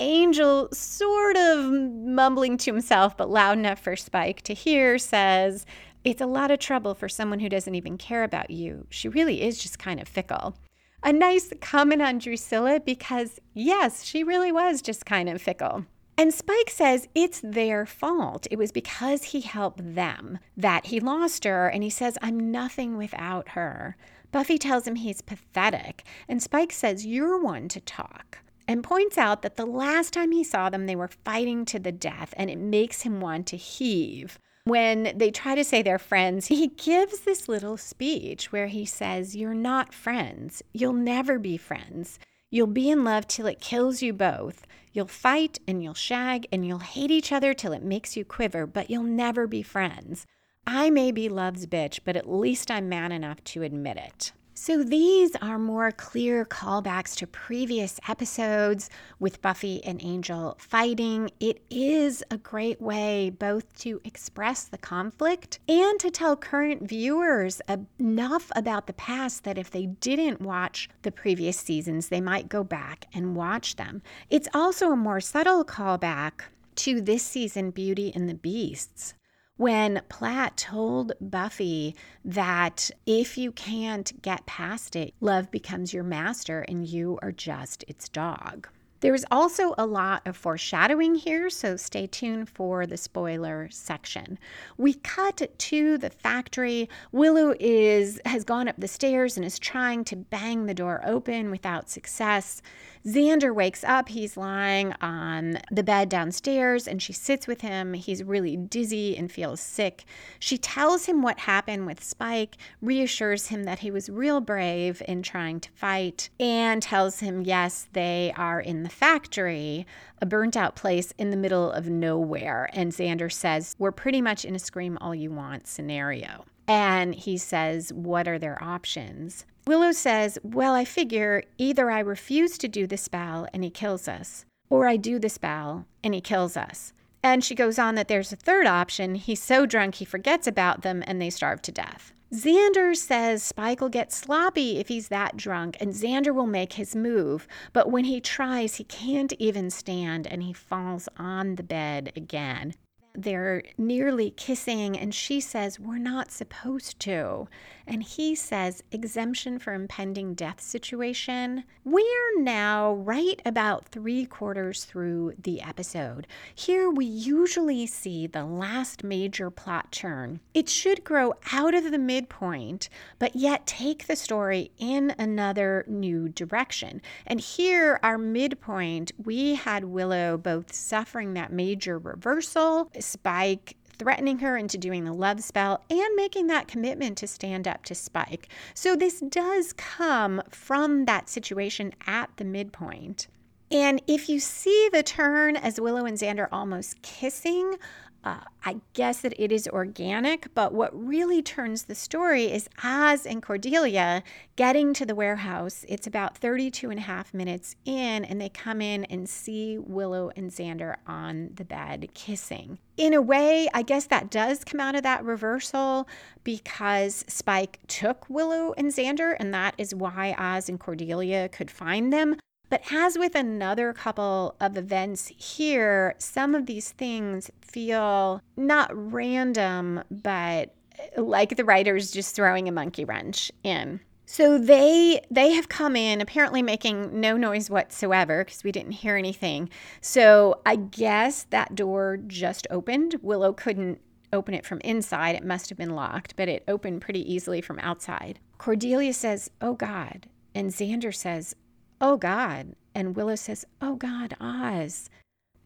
[0.00, 5.66] Angel, sort of mumbling to himself, but loud enough for Spike to hear, says,
[6.02, 8.88] It's a lot of trouble for someone who doesn't even care about you.
[8.90, 10.56] She really is just kind of fickle
[11.02, 15.86] a nice comment on Drusilla because, yes, she really was just kind of fickle.
[16.18, 18.46] And Spike says it's their fault.
[18.50, 22.98] It was because he helped them that he lost her, and he says, I'm nothing
[22.98, 23.96] without her.
[24.30, 28.38] Buffy tells him he's pathetic, and Spike says, You're one to talk.
[28.68, 31.90] and points out that the last time he saw them, they were fighting to the
[31.90, 34.38] death, and it makes him want to heave.
[34.64, 39.34] When they try to say they're friends, he gives this little speech where he says,
[39.34, 40.62] You're not friends.
[40.72, 42.18] You'll never be friends.
[42.50, 44.66] You'll be in love till it kills you both.
[44.92, 48.66] You'll fight and you'll shag and you'll hate each other till it makes you quiver,
[48.66, 50.26] but you'll never be friends.
[50.66, 54.32] I may be love's bitch, but at least I'm man enough to admit it.
[54.54, 61.30] So these are more clear callbacks to previous episodes with Buffy and Angel fighting.
[61.40, 67.62] It is a great way both to express the conflict and to tell current viewers
[67.98, 72.62] enough about the past that if they didn't watch the previous seasons, they might go
[72.62, 74.02] back and watch them.
[74.28, 76.42] It's also a more subtle callback
[76.76, 79.14] to this season, Beauty and the Beasts
[79.60, 81.94] when Platt told Buffy
[82.24, 87.84] that if you can't get past it, love becomes your master and you are just
[87.86, 88.68] its dog.
[89.00, 94.38] There's also a lot of foreshadowing here, so stay tuned for the spoiler section.
[94.78, 96.88] We cut to the factory.
[97.12, 101.50] Willow is has gone up the stairs and is trying to bang the door open
[101.50, 102.62] without success.
[103.06, 104.10] Xander wakes up.
[104.10, 107.94] He's lying on the bed downstairs and she sits with him.
[107.94, 110.04] He's really dizzy and feels sick.
[110.38, 115.22] She tells him what happened with Spike, reassures him that he was real brave in
[115.22, 119.86] trying to fight, and tells him, yes, they are in the factory,
[120.20, 122.68] a burnt out place in the middle of nowhere.
[122.74, 126.44] And Xander says, We're pretty much in a scream all you want scenario.
[126.68, 129.46] And he says, What are their options?
[129.70, 134.08] Willow says, Well, I figure either I refuse to do the spell and he kills
[134.08, 136.92] us, or I do the spell and he kills us.
[137.22, 139.14] And she goes on that there's a third option.
[139.14, 142.12] He's so drunk he forgets about them and they starve to death.
[142.34, 146.96] Xander says Spike will get sloppy if he's that drunk, and Xander will make his
[146.96, 147.46] move.
[147.72, 152.74] But when he tries, he can't even stand and he falls on the bed again.
[153.14, 157.48] They're nearly kissing, and she says, We're not supposed to.
[157.86, 161.64] And he says, Exemption for impending death situation.
[161.84, 166.28] We're now right about three quarters through the episode.
[166.54, 170.38] Here we usually see the last major plot turn.
[170.54, 172.88] It should grow out of the midpoint,
[173.18, 177.02] but yet take the story in another new direction.
[177.26, 184.56] And here, our midpoint, we had Willow both suffering that major reversal Spike threatening her
[184.56, 188.48] into doing the love spell and making that commitment to stand up to Spike.
[188.72, 193.28] So this does come from that situation at the midpoint.
[193.70, 197.76] And if you see the turn as Willow and Xander almost kissing,
[198.22, 203.24] uh, I guess that it is organic, but what really turns the story is Oz
[203.24, 204.22] and Cordelia
[204.56, 205.86] getting to the warehouse.
[205.88, 210.30] It's about 32 and a half minutes in, and they come in and see Willow
[210.36, 212.78] and Xander on the bed kissing.
[212.98, 216.06] In a way, I guess that does come out of that reversal
[216.44, 222.12] because Spike took Willow and Xander, and that is why Oz and Cordelia could find
[222.12, 222.36] them.
[222.70, 230.04] But as with another couple of events here, some of these things feel not random,
[230.10, 230.72] but
[231.18, 234.00] uh, like the writers just throwing a monkey wrench in.
[234.24, 239.16] So they they have come in apparently making no noise whatsoever because we didn't hear
[239.16, 239.68] anything.
[240.00, 243.16] So I guess that door just opened.
[243.22, 244.00] Willow couldn't
[244.32, 245.34] open it from inside.
[245.34, 248.38] It must have been locked, but it opened pretty easily from outside.
[248.58, 251.54] Cordelia says, "Oh God." And Xander says,
[252.00, 252.74] oh God.
[252.94, 255.10] And Willow says, oh God, Oz.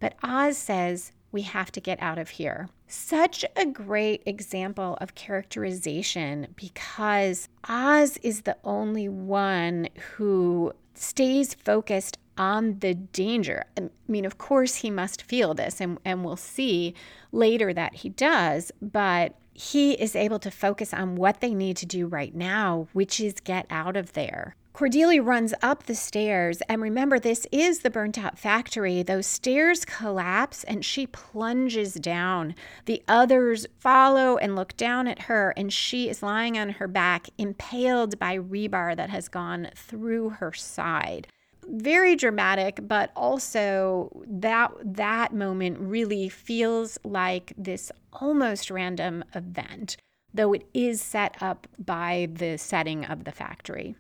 [0.01, 2.69] But Oz says, we have to get out of here.
[2.87, 12.19] Such a great example of characterization because Oz is the only one who stays focused
[12.39, 13.65] on the danger.
[13.77, 16.95] I mean, of course, he must feel this, and, and we'll see
[17.33, 21.87] later that he does, but he is able to focus on what they need to
[21.87, 24.57] do right now, which is get out of there.
[24.75, 29.05] Cordelia runs up the stairs, and remember, this is the burnt out factory.
[29.05, 32.57] Those stairs collapse, and she plunges down.
[32.87, 37.29] The others follow and look down at her, and she is lying on her back,
[37.39, 41.29] impaled by rebar that has gone through her side.
[41.69, 49.99] Very dramatic, but also that that moment really feels like this almost random event,
[50.35, 53.95] though it is set up by the setting of the factory.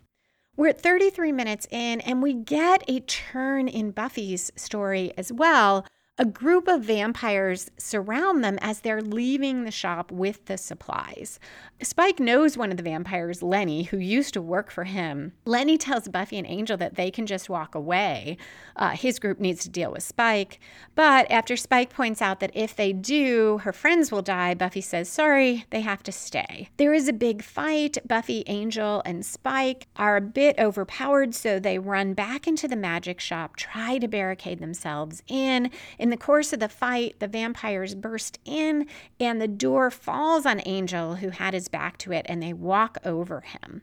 [0.56, 5.84] We're at 33 minutes in, and we get a turn in Buffy's story as well.
[6.16, 11.40] A group of vampires surround them as they're leaving the shop with the supplies.
[11.82, 15.32] Spike knows one of the vampires, Lenny, who used to work for him.
[15.44, 18.36] Lenny tells Buffy and Angel that they can just walk away.
[18.76, 20.60] Uh, his group needs to deal with Spike.
[20.94, 25.08] But after Spike points out that if they do, her friends will die, Buffy says,
[25.08, 26.68] sorry, they have to stay.
[26.76, 27.98] There is a big fight.
[28.06, 33.18] Buffy, Angel, and Spike are a bit overpowered, so they run back into the magic
[33.18, 35.72] shop, try to barricade themselves in.
[36.04, 38.88] In the course of the fight, the vampires burst in
[39.18, 42.98] and the door falls on Angel, who had his back to it, and they walk
[43.06, 43.80] over him.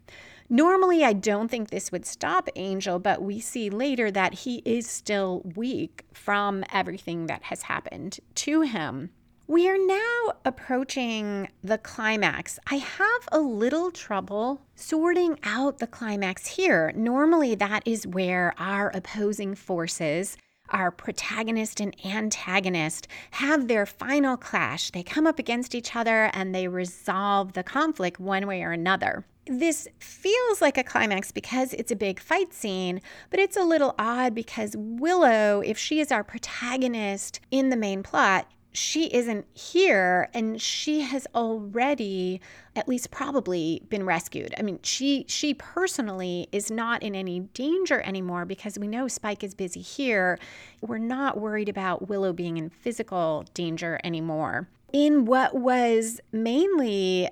[0.48, 4.86] Normally, I don't think this would stop Angel, but we see later that he is
[4.86, 9.10] still weak from everything that has happened to him.
[9.48, 12.60] We are now approaching the climax.
[12.70, 16.94] I have a little trouble sorting out the climax here.
[16.96, 20.38] Normally, that is where our opposing forces
[20.72, 24.90] our protagonist and antagonist have their final clash.
[24.92, 29.26] They come up against each other and they resolve the conflict one way or another.
[29.48, 33.96] This feels like a climax because it's a big fight scene, but it's a little
[33.98, 40.30] odd because Willow, if she is our protagonist in the main plot, she isn't here
[40.34, 42.40] and she has already
[42.76, 44.54] at least probably been rescued.
[44.58, 49.44] I mean, she she personally is not in any danger anymore because we know Spike
[49.44, 50.40] is busy here.
[50.82, 54.70] We're not worried about Willow being in physical danger anymore.
[54.94, 57.30] In what was mainly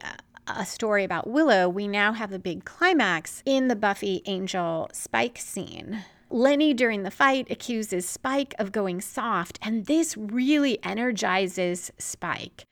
[0.47, 5.37] a story about Willow, we now have a big climax in the Buffy Angel Spike
[5.37, 6.03] scene.
[6.31, 12.65] Lenny, during the fight, accuses Spike of going soft, and this really energizes Spike.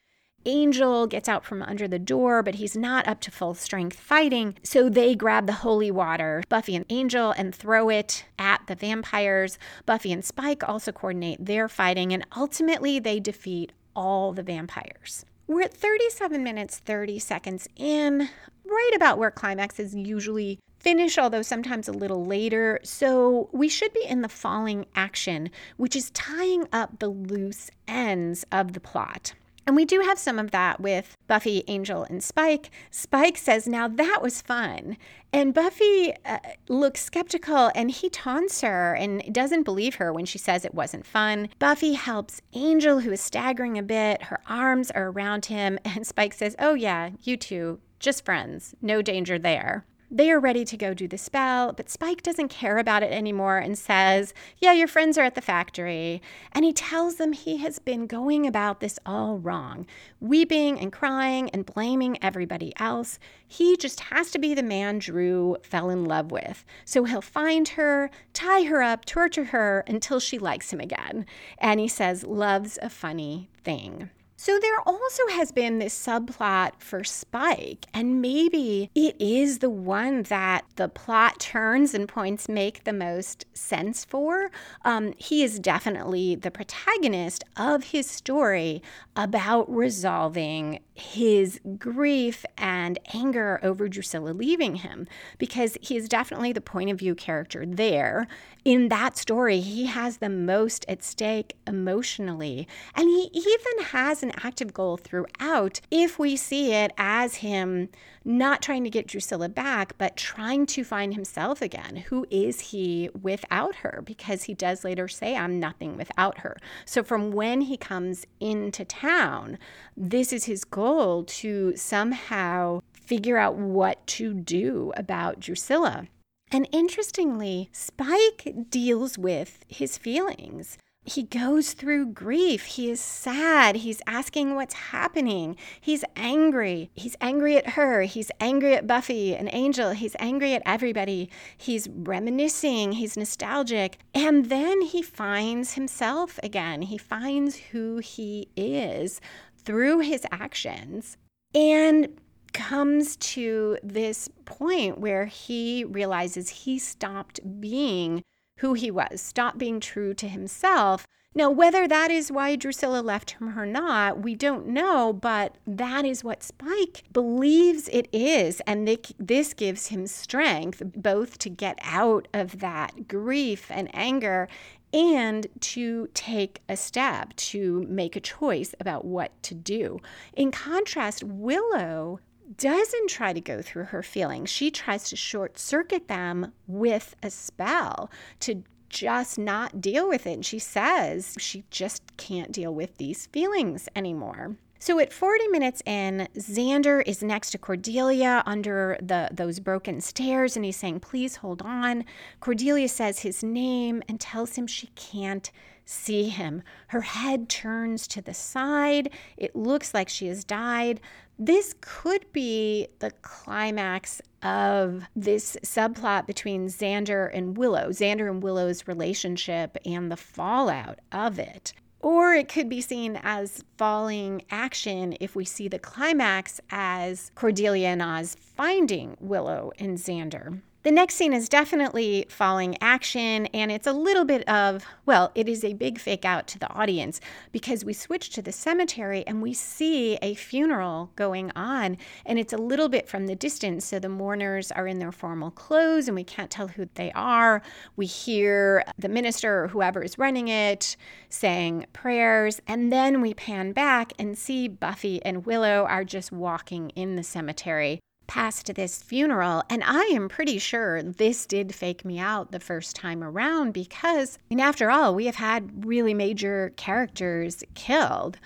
[0.46, 4.56] Angel gets out from under the door, but he's not up to full strength fighting.
[4.64, 9.58] So they grab the holy water, Buffy and Angel, and throw it at the vampires.
[9.86, 15.26] Buffy and Spike also coordinate their fighting, and ultimately they defeat all the vampires.
[15.48, 18.30] We're at 37 minutes, 30 seconds in,
[18.66, 22.80] right about where climax is usually finish, although sometimes a little later.
[22.84, 28.46] So we should be in the falling action, which is tying up the loose ends
[28.52, 29.34] of the plot.
[29.68, 32.72] And we do have some of that with Buffy, Angel, and Spike.
[32.90, 34.96] Spike says, Now that was fun.
[35.34, 40.38] And Buffy uh, looks skeptical and he taunts her and doesn't believe her when she
[40.38, 41.50] says it wasn't fun.
[41.60, 44.24] Buffy helps Angel, who is staggering a bit.
[44.24, 45.78] Her arms are around him.
[45.84, 48.74] And Spike says, Oh, yeah, you two, just friends.
[48.82, 49.86] No danger there.
[50.10, 53.58] They are ready to go do the spell, but Spike doesn't care about it anymore
[53.58, 56.22] and says, Yeah, your friends are at the factory.
[56.54, 59.86] And he tells them he has been going about this all wrong,
[60.22, 63.20] weeping and crying and blaming everybody else.
[63.46, 66.64] He just has to be the man Dru fell in love with.
[66.86, 71.26] So he'll find her, tie her up, torture her until she likes him again.
[71.58, 74.10] And he says, Love's a funny thing.
[74.40, 80.22] So there also has been this subplot for Spike, and maybe it is the one
[80.24, 84.52] that the plot turns and points make the most sense for.
[84.86, 88.84] Um, he is definitely the protagonist of his story
[89.16, 95.08] about resolving his grief and anger over Drusilla leaving him,
[95.40, 98.28] because he is definitely the point of view character there.
[98.64, 104.34] In that story, he has the most at stake emotionally, and he even has an
[104.44, 107.90] active goal throughout if we see it as him
[108.24, 111.96] not trying to get Drusilla back, but trying to find himself again.
[112.08, 114.02] Who is he without her?
[114.06, 116.58] Because he does later say, I'm nothing without her.
[116.86, 119.58] So from when he comes into town,
[119.96, 126.08] this is his goal to somehow figure out what to do about Drusilla.
[126.52, 130.78] And interestingly, Spike deals with his feelings
[131.08, 132.66] he goes through grief.
[132.66, 133.78] He is sad.
[133.78, 135.56] He's asking what's happening.
[135.80, 136.92] He's angry.
[136.96, 138.02] He's angry at her.
[138.02, 139.92] He's angry at Buffy and Angel.
[139.92, 141.30] He's angry at everybody.
[141.58, 142.92] He's reminiscing.
[142.92, 144.00] He's nostalgic.
[144.14, 146.82] And then he finds himself again.
[146.82, 149.22] He finds who he is
[149.64, 151.16] through his actions
[151.56, 152.20] and
[152.52, 158.24] comes to this point where he realizes he stopped being
[158.58, 161.08] who he was, stop being true to himself.
[161.36, 166.04] Now, whether that is why Drusilla left him or not, we don't know, but that
[166.04, 168.60] is what Spike believes it is.
[168.62, 174.48] And this gives him strength both to get out of that grief and anger
[174.92, 180.00] and to take a step, to make a choice about what to do.
[180.34, 182.20] In contrast, Willow
[182.56, 184.50] doesn't try to go through her feelings.
[184.50, 188.10] She tries to short circuit them with a spell
[188.42, 190.34] to just not deal with it.
[190.34, 194.56] And she says she just can't deal with these feelings anymore.
[194.80, 200.56] So at 40 minutes in, Xander is next to Cordelia under the those broken stairs
[200.56, 202.06] and he's saying, "Please hold on."
[202.40, 205.52] Cordelia says his name and tells him she can't
[205.84, 206.62] see him.
[206.88, 209.10] Her head turns to the side.
[209.36, 211.02] It looks like she has died.
[211.40, 218.88] This could be the climax of this subplot between Xander and Willow, Xander and Willow's
[218.88, 221.74] relationship and the fallout of it.
[222.00, 227.90] Or it could be seen as falling action if we see the climax as Cordelia
[227.90, 230.62] and Oz finding Willow and Xander.
[230.88, 235.50] The next scene is definitely falling action, and it's a little bit of, well, it
[235.50, 237.20] is a big fake out to the audience
[237.52, 242.54] because we switch to the cemetery and we see a funeral going on, and it's
[242.54, 243.84] a little bit from the distance.
[243.84, 247.62] So the mourners are in their formal clothes and we can't tell who they are.
[247.98, 250.96] We hear the minister or whoever is running it
[251.28, 256.92] saying prayers, and then we pan back and see Buffy and Willow are just walking
[256.92, 259.64] in the cemetery past this funeral.
[259.70, 264.38] And I am pretty sure this did fake me out the first time around because,
[264.38, 268.38] I mean, after all, we have had really major characters killed.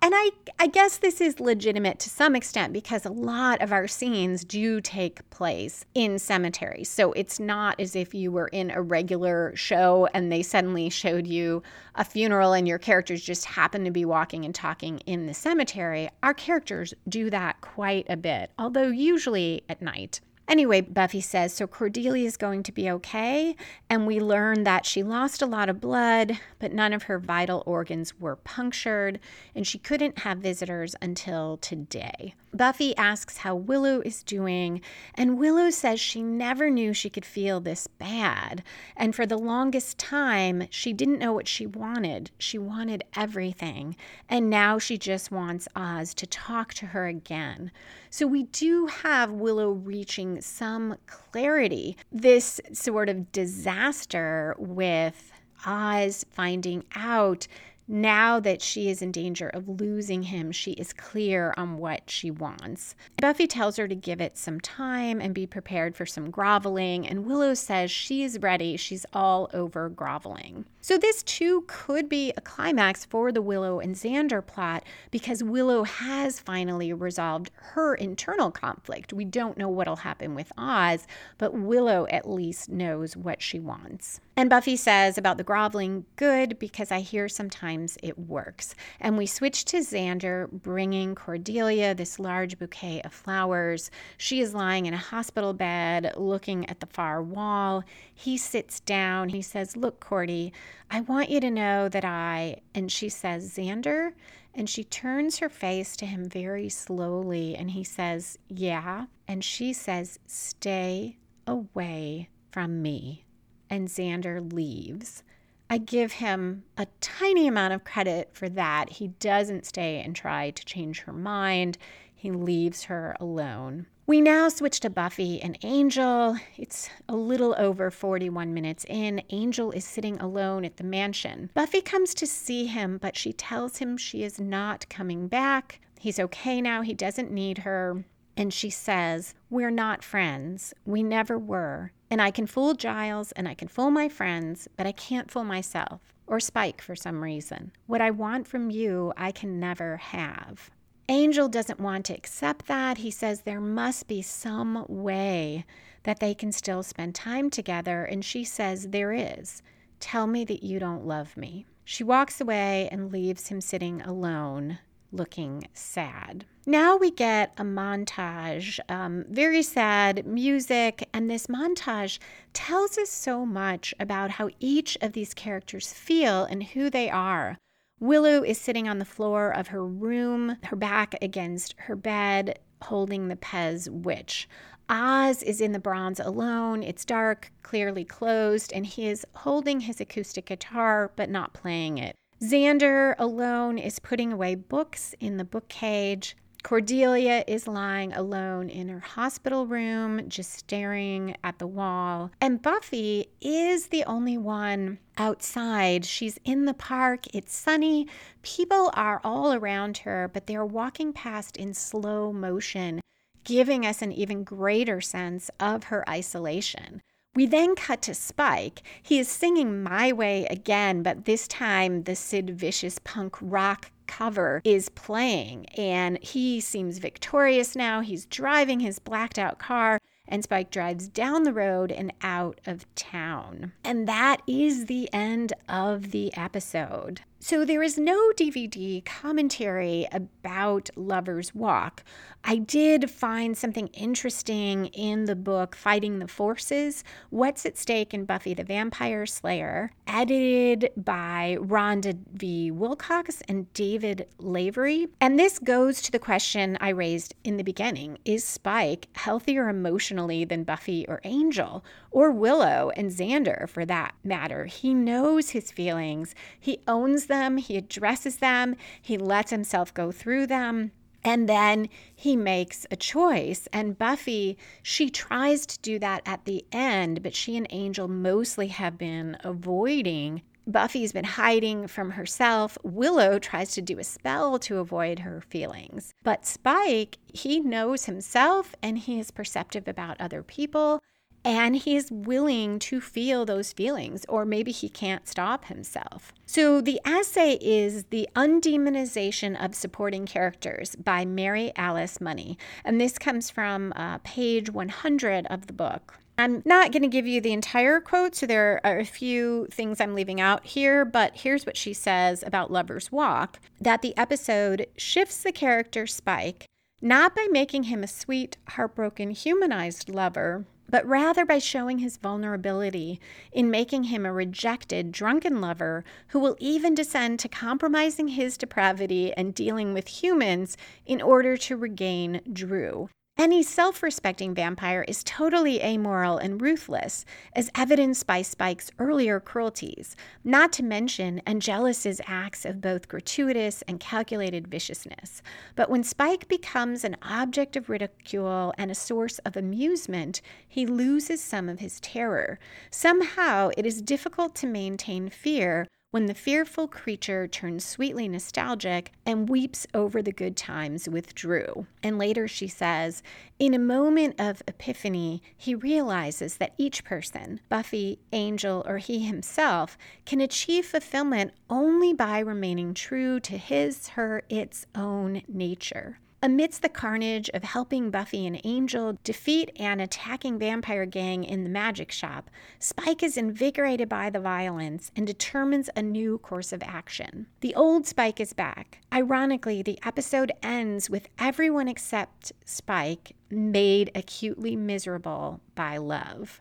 [0.00, 0.30] And I,
[0.60, 4.80] I guess this is legitimate to some extent because a lot of our scenes do
[4.80, 6.88] take place in cemeteries.
[6.88, 11.26] So it's not as if you were in a regular show and they suddenly showed
[11.26, 11.64] you
[11.96, 16.08] a funeral and your characters just happen to be walking and talking in the cemetery.
[16.22, 20.20] Our characters do that quite a bit, although usually at night.
[20.48, 23.54] Anyway, Buffy says, so Cordelia is going to be okay.
[23.90, 27.62] And we learn that she lost a lot of blood, but none of her vital
[27.66, 29.20] organs were punctured,
[29.54, 32.34] and she couldn't have visitors until today.
[32.52, 34.80] Buffy asks how Willow is doing,
[35.14, 38.62] and Willow says she never knew she could feel this bad.
[38.96, 42.30] And for the longest time, she didn't know what she wanted.
[42.38, 43.96] She wanted everything.
[44.28, 47.70] And now she just wants Oz to talk to her again.
[48.10, 51.96] So we do have Willow reaching some clarity.
[52.10, 55.32] This sort of disaster with
[55.66, 57.46] Oz finding out
[57.88, 62.30] now that she is in danger of losing him, she is clear on what she
[62.30, 62.94] wants.
[63.16, 67.24] Buffy tells her to give it some time and be prepared for some groveling, and
[67.24, 68.76] Willow says she is ready.
[68.76, 70.66] She's all over groveling.
[70.88, 75.84] So, this too could be a climax for the Willow and Xander plot because Willow
[75.84, 79.12] has finally resolved her internal conflict.
[79.12, 84.22] We don't know what'll happen with Oz, but Willow at least knows what she wants.
[84.34, 88.74] And Buffy says about the groveling, good, because I hear sometimes it works.
[89.00, 93.90] And we switch to Xander bringing Cordelia this large bouquet of flowers.
[94.16, 97.82] She is lying in a hospital bed looking at the far wall.
[98.14, 99.30] He sits down.
[99.30, 100.52] He says, Look, Cordy,
[100.90, 104.12] I want you to know that I, and she says, Xander.
[104.54, 109.06] And she turns her face to him very slowly and he says, Yeah.
[109.28, 113.24] And she says, Stay away from me.
[113.70, 115.22] And Xander leaves.
[115.70, 118.90] I give him a tiny amount of credit for that.
[118.90, 121.76] He doesn't stay and try to change her mind,
[122.18, 123.86] he leaves her alone.
[124.08, 126.36] We now switch to Buffy and Angel.
[126.56, 129.22] It's a little over 41 minutes in.
[129.30, 131.50] Angel is sitting alone at the mansion.
[131.54, 135.80] Buffy comes to see him, but she tells him she is not coming back.
[136.00, 138.04] He's okay now, he doesn't need her.
[138.36, 140.74] And she says, We're not friends.
[140.84, 141.92] We never were.
[142.10, 145.44] And I can fool Giles and I can fool my friends, but I can't fool
[145.44, 147.72] myself or Spike for some reason.
[147.86, 150.70] What I want from you, I can never have.
[151.10, 152.98] Angel doesn't want to accept that.
[152.98, 155.64] He says there must be some way
[156.02, 158.04] that they can still spend time together.
[158.04, 159.62] And she says, There is.
[160.00, 161.64] Tell me that you don't love me.
[161.82, 164.80] She walks away and leaves him sitting alone,
[165.10, 166.44] looking sad.
[166.66, 172.18] Now we get a montage, um, very sad music, and this montage
[172.52, 177.56] tells us so much about how each of these characters feel and who they are.
[178.00, 183.28] Willow is sitting on the floor of her room, her back against her bed, holding
[183.28, 184.48] the Pez witch.
[184.88, 186.82] Oz is in the bronze alone.
[186.82, 192.14] It's dark, clearly closed, and he is holding his acoustic guitar but not playing it.
[192.40, 196.36] Xander alone is putting away books in the book cage.
[196.62, 202.30] Cordelia is lying alone in her hospital room, just staring at the wall.
[202.40, 206.04] And Buffy is the only one outside.
[206.04, 207.24] She's in the park.
[207.32, 208.08] It's sunny.
[208.42, 213.00] People are all around her, but they're walking past in slow motion,
[213.44, 217.00] giving us an even greater sense of her isolation.
[217.38, 218.82] We then cut to Spike.
[219.00, 224.60] He is singing My Way again, but this time the Sid Vicious punk rock cover
[224.64, 228.00] is playing and he seems victorious now.
[228.00, 232.92] He's driving his blacked out car and Spike drives down the road and out of
[232.96, 233.70] town.
[233.84, 237.20] And that is the end of the episode.
[237.40, 242.02] So there is no DVD commentary about Lover's Walk.
[242.42, 248.24] I did find something interesting in the book Fighting the Forces What's at Stake in
[248.24, 252.72] Buffy the Vampire Slayer, edited by Rhonda V.
[252.72, 255.06] Wilcox and David Lavery.
[255.20, 260.44] And this goes to the question I raised in the beginning Is Spike healthier emotionally
[260.44, 264.64] than Buffy or Angel, or Willow and Xander for that matter?
[264.64, 270.46] He knows his feelings, he owns them, he addresses them, he lets himself go through
[270.48, 270.92] them.
[271.24, 273.68] And then he makes a choice.
[273.72, 278.68] And Buffy, she tries to do that at the end, but she and Angel mostly
[278.68, 280.42] have been avoiding.
[280.66, 282.76] Buffy's been hiding from herself.
[282.82, 286.14] Willow tries to do a spell to avoid her feelings.
[286.22, 291.02] But Spike, he knows himself and he is perceptive about other people
[291.44, 296.32] and he's willing to feel those feelings, or maybe he can't stop himself.
[296.46, 303.18] So, the essay is The Undemonization of Supporting Characters by Mary Alice Money, and this
[303.18, 306.18] comes from uh, page 100 of the book.
[306.40, 310.00] I'm not going to give you the entire quote, so there are a few things
[310.00, 314.86] I'm leaving out here, but here's what she says about Lover's Walk that the episode
[314.96, 316.66] shifts the character Spike
[317.00, 323.20] not by making him a sweet, heartbroken, humanized lover, but rather by showing his vulnerability
[323.52, 329.32] in making him a rejected, drunken lover who will even descend to compromising his depravity
[329.34, 330.76] and dealing with humans
[331.06, 333.08] in order to regain Dru.
[333.40, 340.16] Any self respecting vampire is totally amoral and ruthless, as evidenced by Spike's earlier cruelties,
[340.42, 345.40] not to mention Angelus's acts of both gratuitous and calculated viciousness.
[345.76, 351.40] But when Spike becomes an object of ridicule and a source of amusement, he loses
[351.40, 352.58] some of his terror.
[352.90, 359.48] Somehow, it is difficult to maintain fear when the fearful creature turns sweetly nostalgic and
[359.48, 361.86] weeps over the good times with Dru.
[362.02, 363.22] And later she says,
[363.58, 369.98] in a moment of epiphany, he realizes that each person, Buffy, Angel, or he himself,
[370.24, 376.18] can achieve fulfillment only by remaining true to his, her, its own nature.
[376.40, 381.70] Amidst the carnage of helping Buffy and Angel defeat an attacking vampire gang in the
[381.70, 387.48] magic shop, Spike is invigorated by the violence and determines a new course of action.
[387.60, 389.00] The old Spike is back.
[389.12, 396.60] Ironically, the episode ends with everyone except Spike made acutely miserable by love.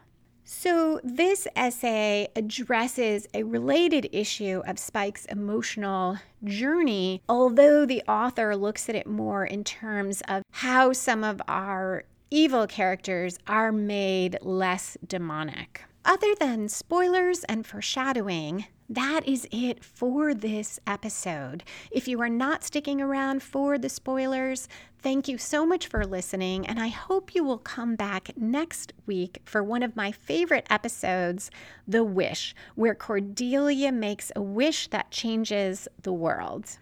[0.50, 8.88] So, this essay addresses a related issue of Spike's emotional journey, although the author looks
[8.88, 14.96] at it more in terms of how some of our evil characters are made less
[15.06, 15.84] demonic.
[16.10, 21.66] Other than spoilers and foreshadowing, that is it for this episode.
[21.92, 26.66] If you are not sticking around for the spoilers, thank you so much for listening,
[26.66, 31.52] and I hope you will come back next week for one of my favorite episodes,
[31.86, 36.78] The Wish, where Cordelia makes a wish that changes the world.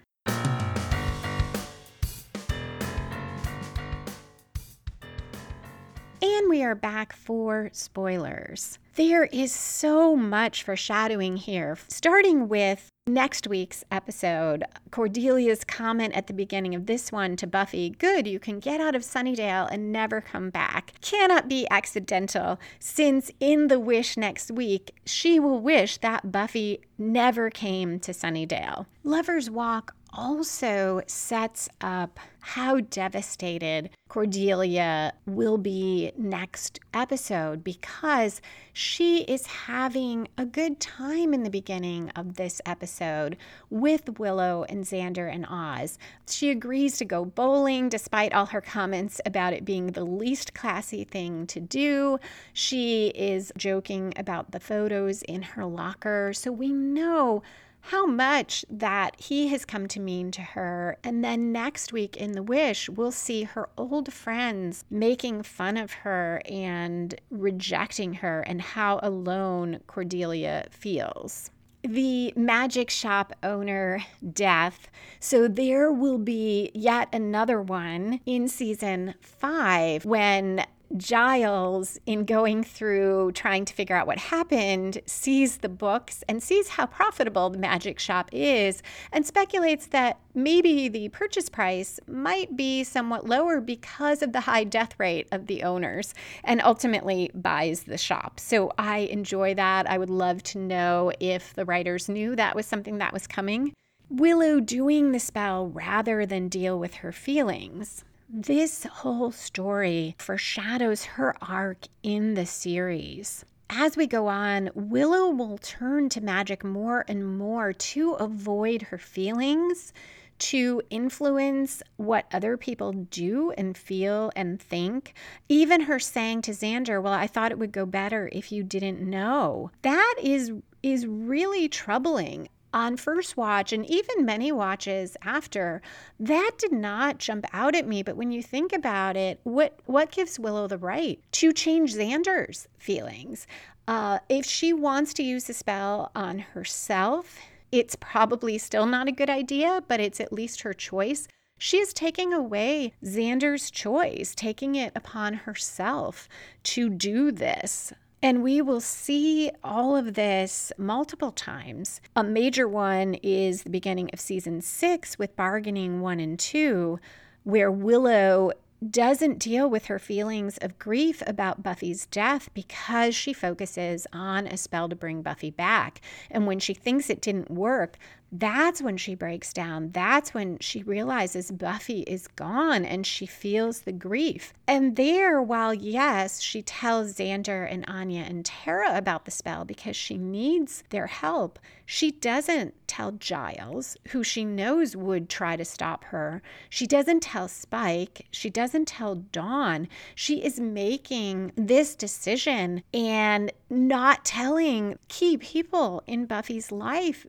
[6.21, 8.78] And we are back for spoilers.
[8.95, 14.63] There is so much foreshadowing here, starting with next week's episode.
[14.89, 18.95] Cordelia's comment at the beginning of this one to Buffy Good, you can get out
[18.95, 20.93] of Sunnydale and never come back.
[21.01, 27.49] Cannot be accidental, since in the wish next week, she will wish that Buffy never
[27.49, 28.85] came to Sunnydale.
[29.03, 38.39] Lover's Walk also sets up how devastated Cordelia will be next episode because
[38.72, 43.36] she is having a good time in the beginning of this episode
[43.70, 45.97] with Willow and Xander and Oz.
[46.30, 51.03] She agrees to go bowling despite all her comments about it being the least classy
[51.03, 52.20] thing to do.
[52.53, 56.32] She is joking about the photos in her locker.
[56.34, 57.41] So we know
[57.89, 60.97] how much that he has come to mean to her.
[61.03, 65.93] And then next week in The Wish, we'll see her old friends making fun of
[65.93, 71.51] her and rejecting her, and how alone Cordelia feels
[71.83, 74.89] the magic shop owner death.
[75.19, 80.65] So there will be yet another one in season five when
[80.97, 86.69] Giles, in going through trying to figure out what happened, sees the books and sees
[86.69, 88.81] how profitable the magic shop is
[89.11, 94.63] and speculates that maybe the purchase price might be somewhat lower because of the high
[94.63, 96.13] death rate of the owners
[96.43, 98.39] and ultimately buys the shop.
[98.39, 99.89] So I enjoy that.
[99.89, 103.73] I would love to know if the writers knew that was something that was coming.
[104.09, 108.03] Willow doing the spell rather than deal with her feelings.
[108.28, 113.45] This whole story foreshadows her arc in the series.
[113.69, 118.97] As we go on, Willow will turn to magic more and more to avoid her
[118.97, 119.93] feelings,
[120.38, 125.13] to influence what other people do and feel and think.
[125.47, 129.01] Even her saying to Xander, Well, I thought it would go better if you didn't
[129.01, 129.71] know.
[129.84, 130.51] That is
[130.84, 135.82] is really troubling on first watch and even many watches after,
[136.19, 138.03] that did not jump out at me.
[138.03, 142.67] But when you think about it, what what gives Willow the right to change Xander's
[142.78, 143.47] feelings?
[143.88, 147.39] Uh, if she wants to use the spell on herself,
[147.71, 151.28] it's probably still not a good idea, but it's at least her choice.
[151.57, 156.28] She is taking away Xander's choice, taking it upon herself
[156.63, 157.93] to do this.
[158.26, 162.01] And we will see all of this multiple times.
[162.15, 166.99] A major one is the beginning of season six with bargaining one and two,
[167.43, 168.51] where Willow
[168.89, 174.57] doesn't deal with her feelings of grief about Buffy's death because she focuses on a
[174.57, 176.01] spell to bring Buffy back.
[176.32, 177.95] And when she thinks it didn't work,
[178.39, 179.91] that's when she breaks down.
[179.91, 184.53] That's when she realizes Buffy is gone and she feels the grief.
[184.67, 189.95] And there, while yes, she tells Xander and Anya and Tara about the spell because
[189.95, 196.05] she needs their help, she doesn't tell Giles, who she knows would try to stop
[196.05, 196.41] her.
[196.69, 198.25] She doesn't tell Spike.
[198.31, 199.88] She doesn't tell Dawn.
[200.15, 207.27] She is making this decision and not telling key people in Buffy's life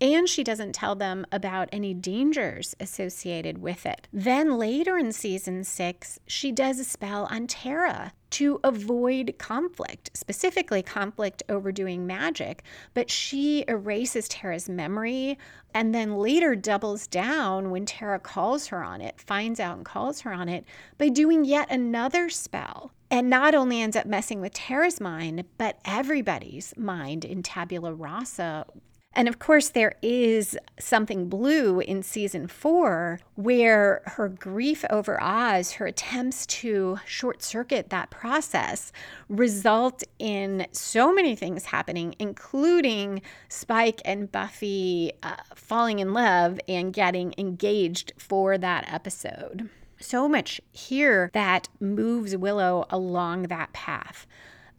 [0.00, 4.08] and she doesn't tell them about any dangers associated with it.
[4.12, 10.82] Then later in season six, she does a spell on Tara to avoid conflict, specifically
[10.82, 12.62] conflict over doing magic.
[12.94, 15.36] But she erases Tara's memory
[15.74, 20.20] and then later doubles down when Tara calls her on it, finds out and calls
[20.20, 20.64] her on it
[20.96, 22.92] by doing yet another spell.
[23.10, 28.66] And not only ends up messing with Tara's mind, but everybody's mind in Tabula Rasa
[29.12, 35.72] and of course, there is something blue in season four where her grief over Oz,
[35.72, 38.92] her attempts to short circuit that process,
[39.28, 46.92] result in so many things happening, including Spike and Buffy uh, falling in love and
[46.92, 49.68] getting engaged for that episode.
[49.98, 54.26] So much here that moves Willow along that path.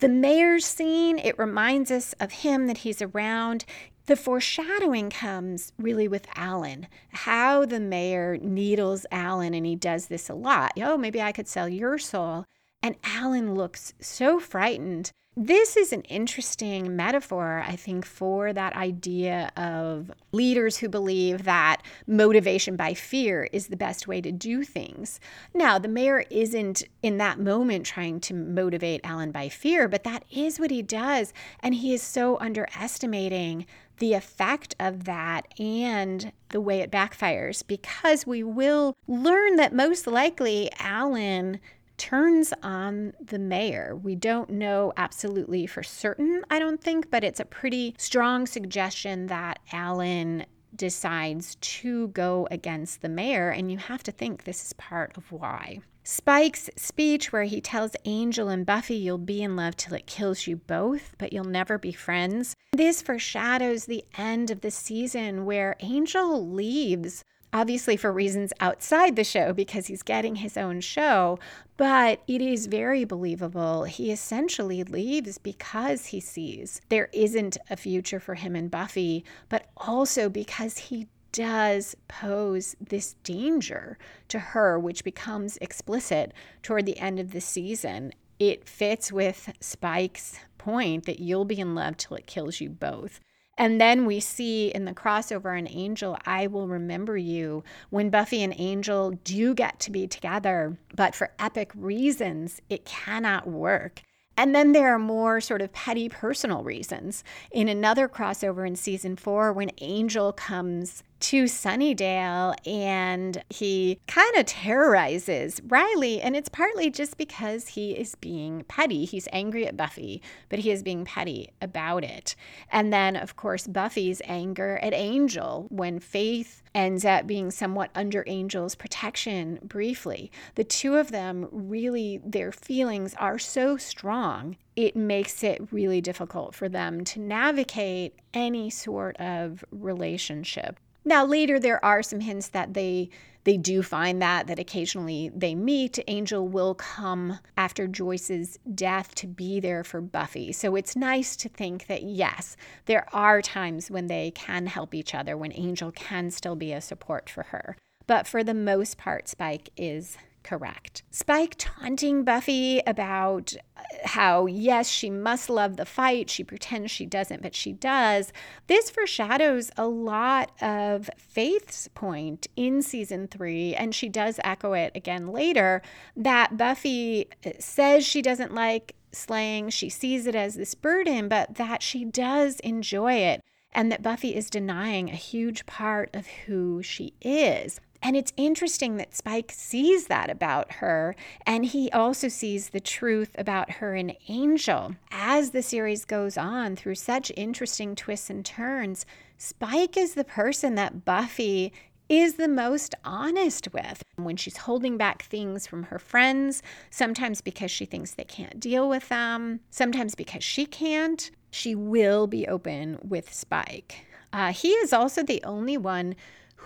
[0.01, 3.65] The mayor's scene, it reminds us of him that he's around.
[4.11, 10.27] The foreshadowing comes really with Alan, how the mayor needles Alan, and he does this
[10.27, 10.73] a lot.
[10.81, 12.43] Oh, maybe I could sell your soul.
[12.83, 15.13] And Alan looks so frightened.
[15.37, 21.81] This is an interesting metaphor, I think, for that idea of leaders who believe that
[22.05, 25.21] motivation by fear is the best way to do things.
[25.53, 30.25] Now, the mayor isn't in that moment trying to motivate Alan by fear, but that
[30.29, 31.31] is what he does.
[31.61, 33.67] And he is so underestimating
[33.97, 40.07] the effect of that and the way it backfires because we will learn that most
[40.07, 41.59] likely Alan
[41.97, 43.95] turns on the mayor.
[43.95, 49.27] We don't know absolutely for certain, I don't think, but it's a pretty strong suggestion
[49.27, 54.73] that Alan decides to go against the mayor, and you have to think this is
[54.73, 55.81] part of why.
[56.03, 60.47] Spike's speech, where he tells Angel and Buffy, You'll be in love till it kills
[60.47, 62.55] you both, but you'll never be friends.
[62.71, 67.23] This foreshadows the end of the season where Angel leaves,
[67.53, 71.37] obviously for reasons outside the show because he's getting his own show,
[71.77, 73.83] but it is very believable.
[73.83, 79.67] He essentially leaves because he sees there isn't a future for him and Buffy, but
[79.77, 87.19] also because he does pose this danger to her, which becomes explicit toward the end
[87.19, 88.11] of the season.
[88.39, 93.19] It fits with Spike's point that you'll be in love till it kills you both.
[93.57, 98.41] And then we see in the crossover an Angel, I will remember you when Buffy
[98.41, 104.01] and Angel do get to be together, but for epic reasons, it cannot work.
[104.37, 107.23] And then there are more sort of petty personal reasons.
[107.51, 114.45] In another crossover in season four, when Angel comes to Sunnydale and he kind of
[114.45, 116.21] terrorizes Riley.
[116.21, 119.05] And it's partly just because he is being petty.
[119.05, 122.35] He's angry at Buffy, but he is being petty about it.
[122.71, 128.27] And then, of course, Buffy's anger at Angel when Faith ends up being somewhat under
[128.27, 130.31] Angel's protection briefly.
[130.55, 136.55] The two of them really, their feelings are so strong, it makes it really difficult
[136.55, 140.79] for them to navigate any sort of relationship.
[141.03, 143.09] Now later there are some hints that they
[143.43, 145.97] they do find that that occasionally they meet.
[146.07, 150.51] Angel will come after Joyce's death to be there for Buffy.
[150.51, 155.15] So it's nice to think that yes, there are times when they can help each
[155.15, 157.75] other, when Angel can still be a support for her.
[158.05, 161.03] But for the most part, Spike is correct.
[161.11, 166.29] Spike taunting Buffy about uh, how, yes, she must love the fight.
[166.29, 168.33] She pretends she doesn't, but she does.
[168.67, 174.91] This foreshadows a lot of Faith's point in season three, and she does echo it
[174.95, 175.81] again later
[176.15, 181.55] that Buffy uh, says she doesn't like slaying, she sees it as this burden, but
[181.55, 183.41] that she does enjoy it.
[183.73, 187.79] And that Buffy is denying a huge part of who she is.
[188.03, 193.35] And it's interesting that Spike sees that about her, and he also sees the truth
[193.37, 194.95] about her and Angel.
[195.11, 199.05] As the series goes on through such interesting twists and turns,
[199.37, 201.71] Spike is the person that Buffy
[202.09, 204.03] is the most honest with.
[204.17, 208.89] When she's holding back things from her friends, sometimes because she thinks they can't deal
[208.89, 214.05] with them, sometimes because she can't, she will be open with Spike.
[214.33, 216.15] Uh, he is also the only one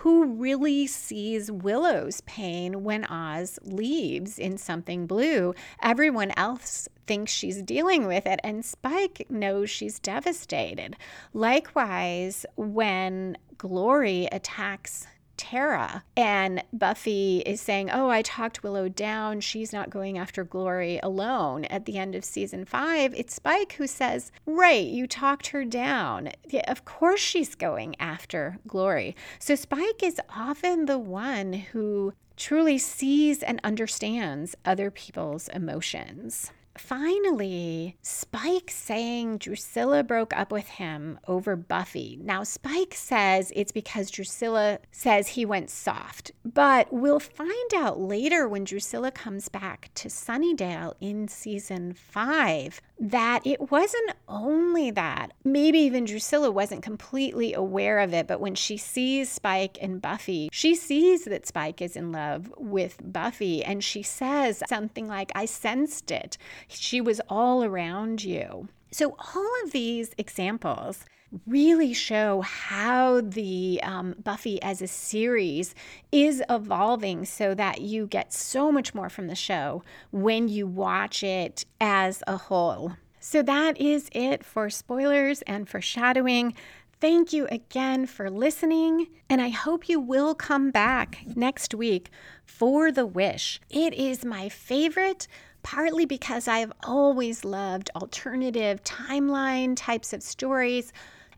[0.00, 5.54] who really sees Willow's pain when Oz leaves in something blue.
[5.82, 10.96] Everyone else thinks she's dealing with it, and Spike knows she's devastated.
[11.32, 15.06] Likewise, when Glory attacks
[15.36, 16.04] Tara.
[16.16, 19.40] And Buffy is saying, Oh, I talked Willow down.
[19.40, 21.64] She's not going after Glory alone.
[21.66, 26.30] At the end of season five, it's Spike who says, Right, you talked her down.
[26.48, 29.16] Yeah, of course she's going after Glory.
[29.38, 37.96] So Spike is often the one who truly sees and understands other people's emotions finally,
[38.02, 42.18] Spike saying Drusilla broke up with him over Buffy.
[42.22, 48.48] Now, Spike says it's because Drusilla says he went soft, but we'll find out later
[48.48, 55.32] when Drusilla comes back to Sunnydale in season five that it wasn't only that.
[55.44, 60.48] Maybe even Drusilla wasn't completely aware of it, but when she sees Spike and Buffy,
[60.52, 65.44] she sees that Spike is in love with Buffy and she says something like, I
[65.44, 66.38] sensed it.
[66.68, 68.68] She was all around you.
[68.90, 71.04] So, all of these examples
[71.46, 75.74] really show how the um, Buffy as a series
[76.12, 81.22] is evolving so that you get so much more from the show when you watch
[81.22, 82.92] it as a whole.
[83.20, 86.54] So that is it for spoilers and foreshadowing.
[87.00, 92.08] Thank you again for listening, and I hope you will come back next week
[92.44, 93.60] for The Wish.
[93.68, 95.26] It is my favorite
[95.66, 100.92] partly because I've always loved alternative timeline types of stories.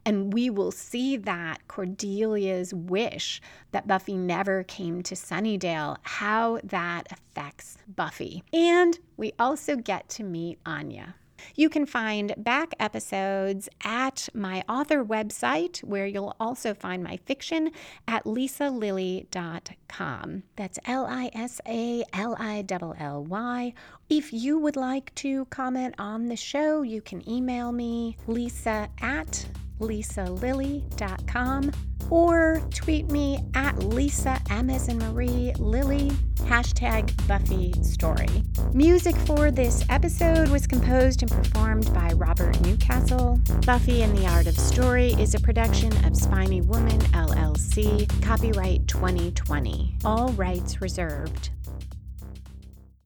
[0.04, 3.40] And we will see that Cordelia's wish
[3.72, 8.42] that Buffy never came to Sunnydale, how that affects Buffy.
[8.52, 11.14] And we also get to meet Anya.
[11.54, 17.70] You can find back episodes at my author website, where you'll also find my fiction
[18.06, 20.42] at lisalilly.com.
[20.56, 23.72] That's L I S A L I L L Y.
[24.08, 29.46] If you would like to comment on the show, you can email me, lisa at
[29.80, 31.72] lisalilly.com
[32.10, 34.68] or tweet me at Lisa M
[34.98, 38.44] Marie Lilly, hashtag Buffy Story.
[38.72, 43.38] Music for this episode was composed and performed by Robert Newcastle.
[43.66, 49.96] Buffy and the Art of Story is a production of Spiny Woman LLC, copyright 2020.
[50.04, 51.50] All rights reserved.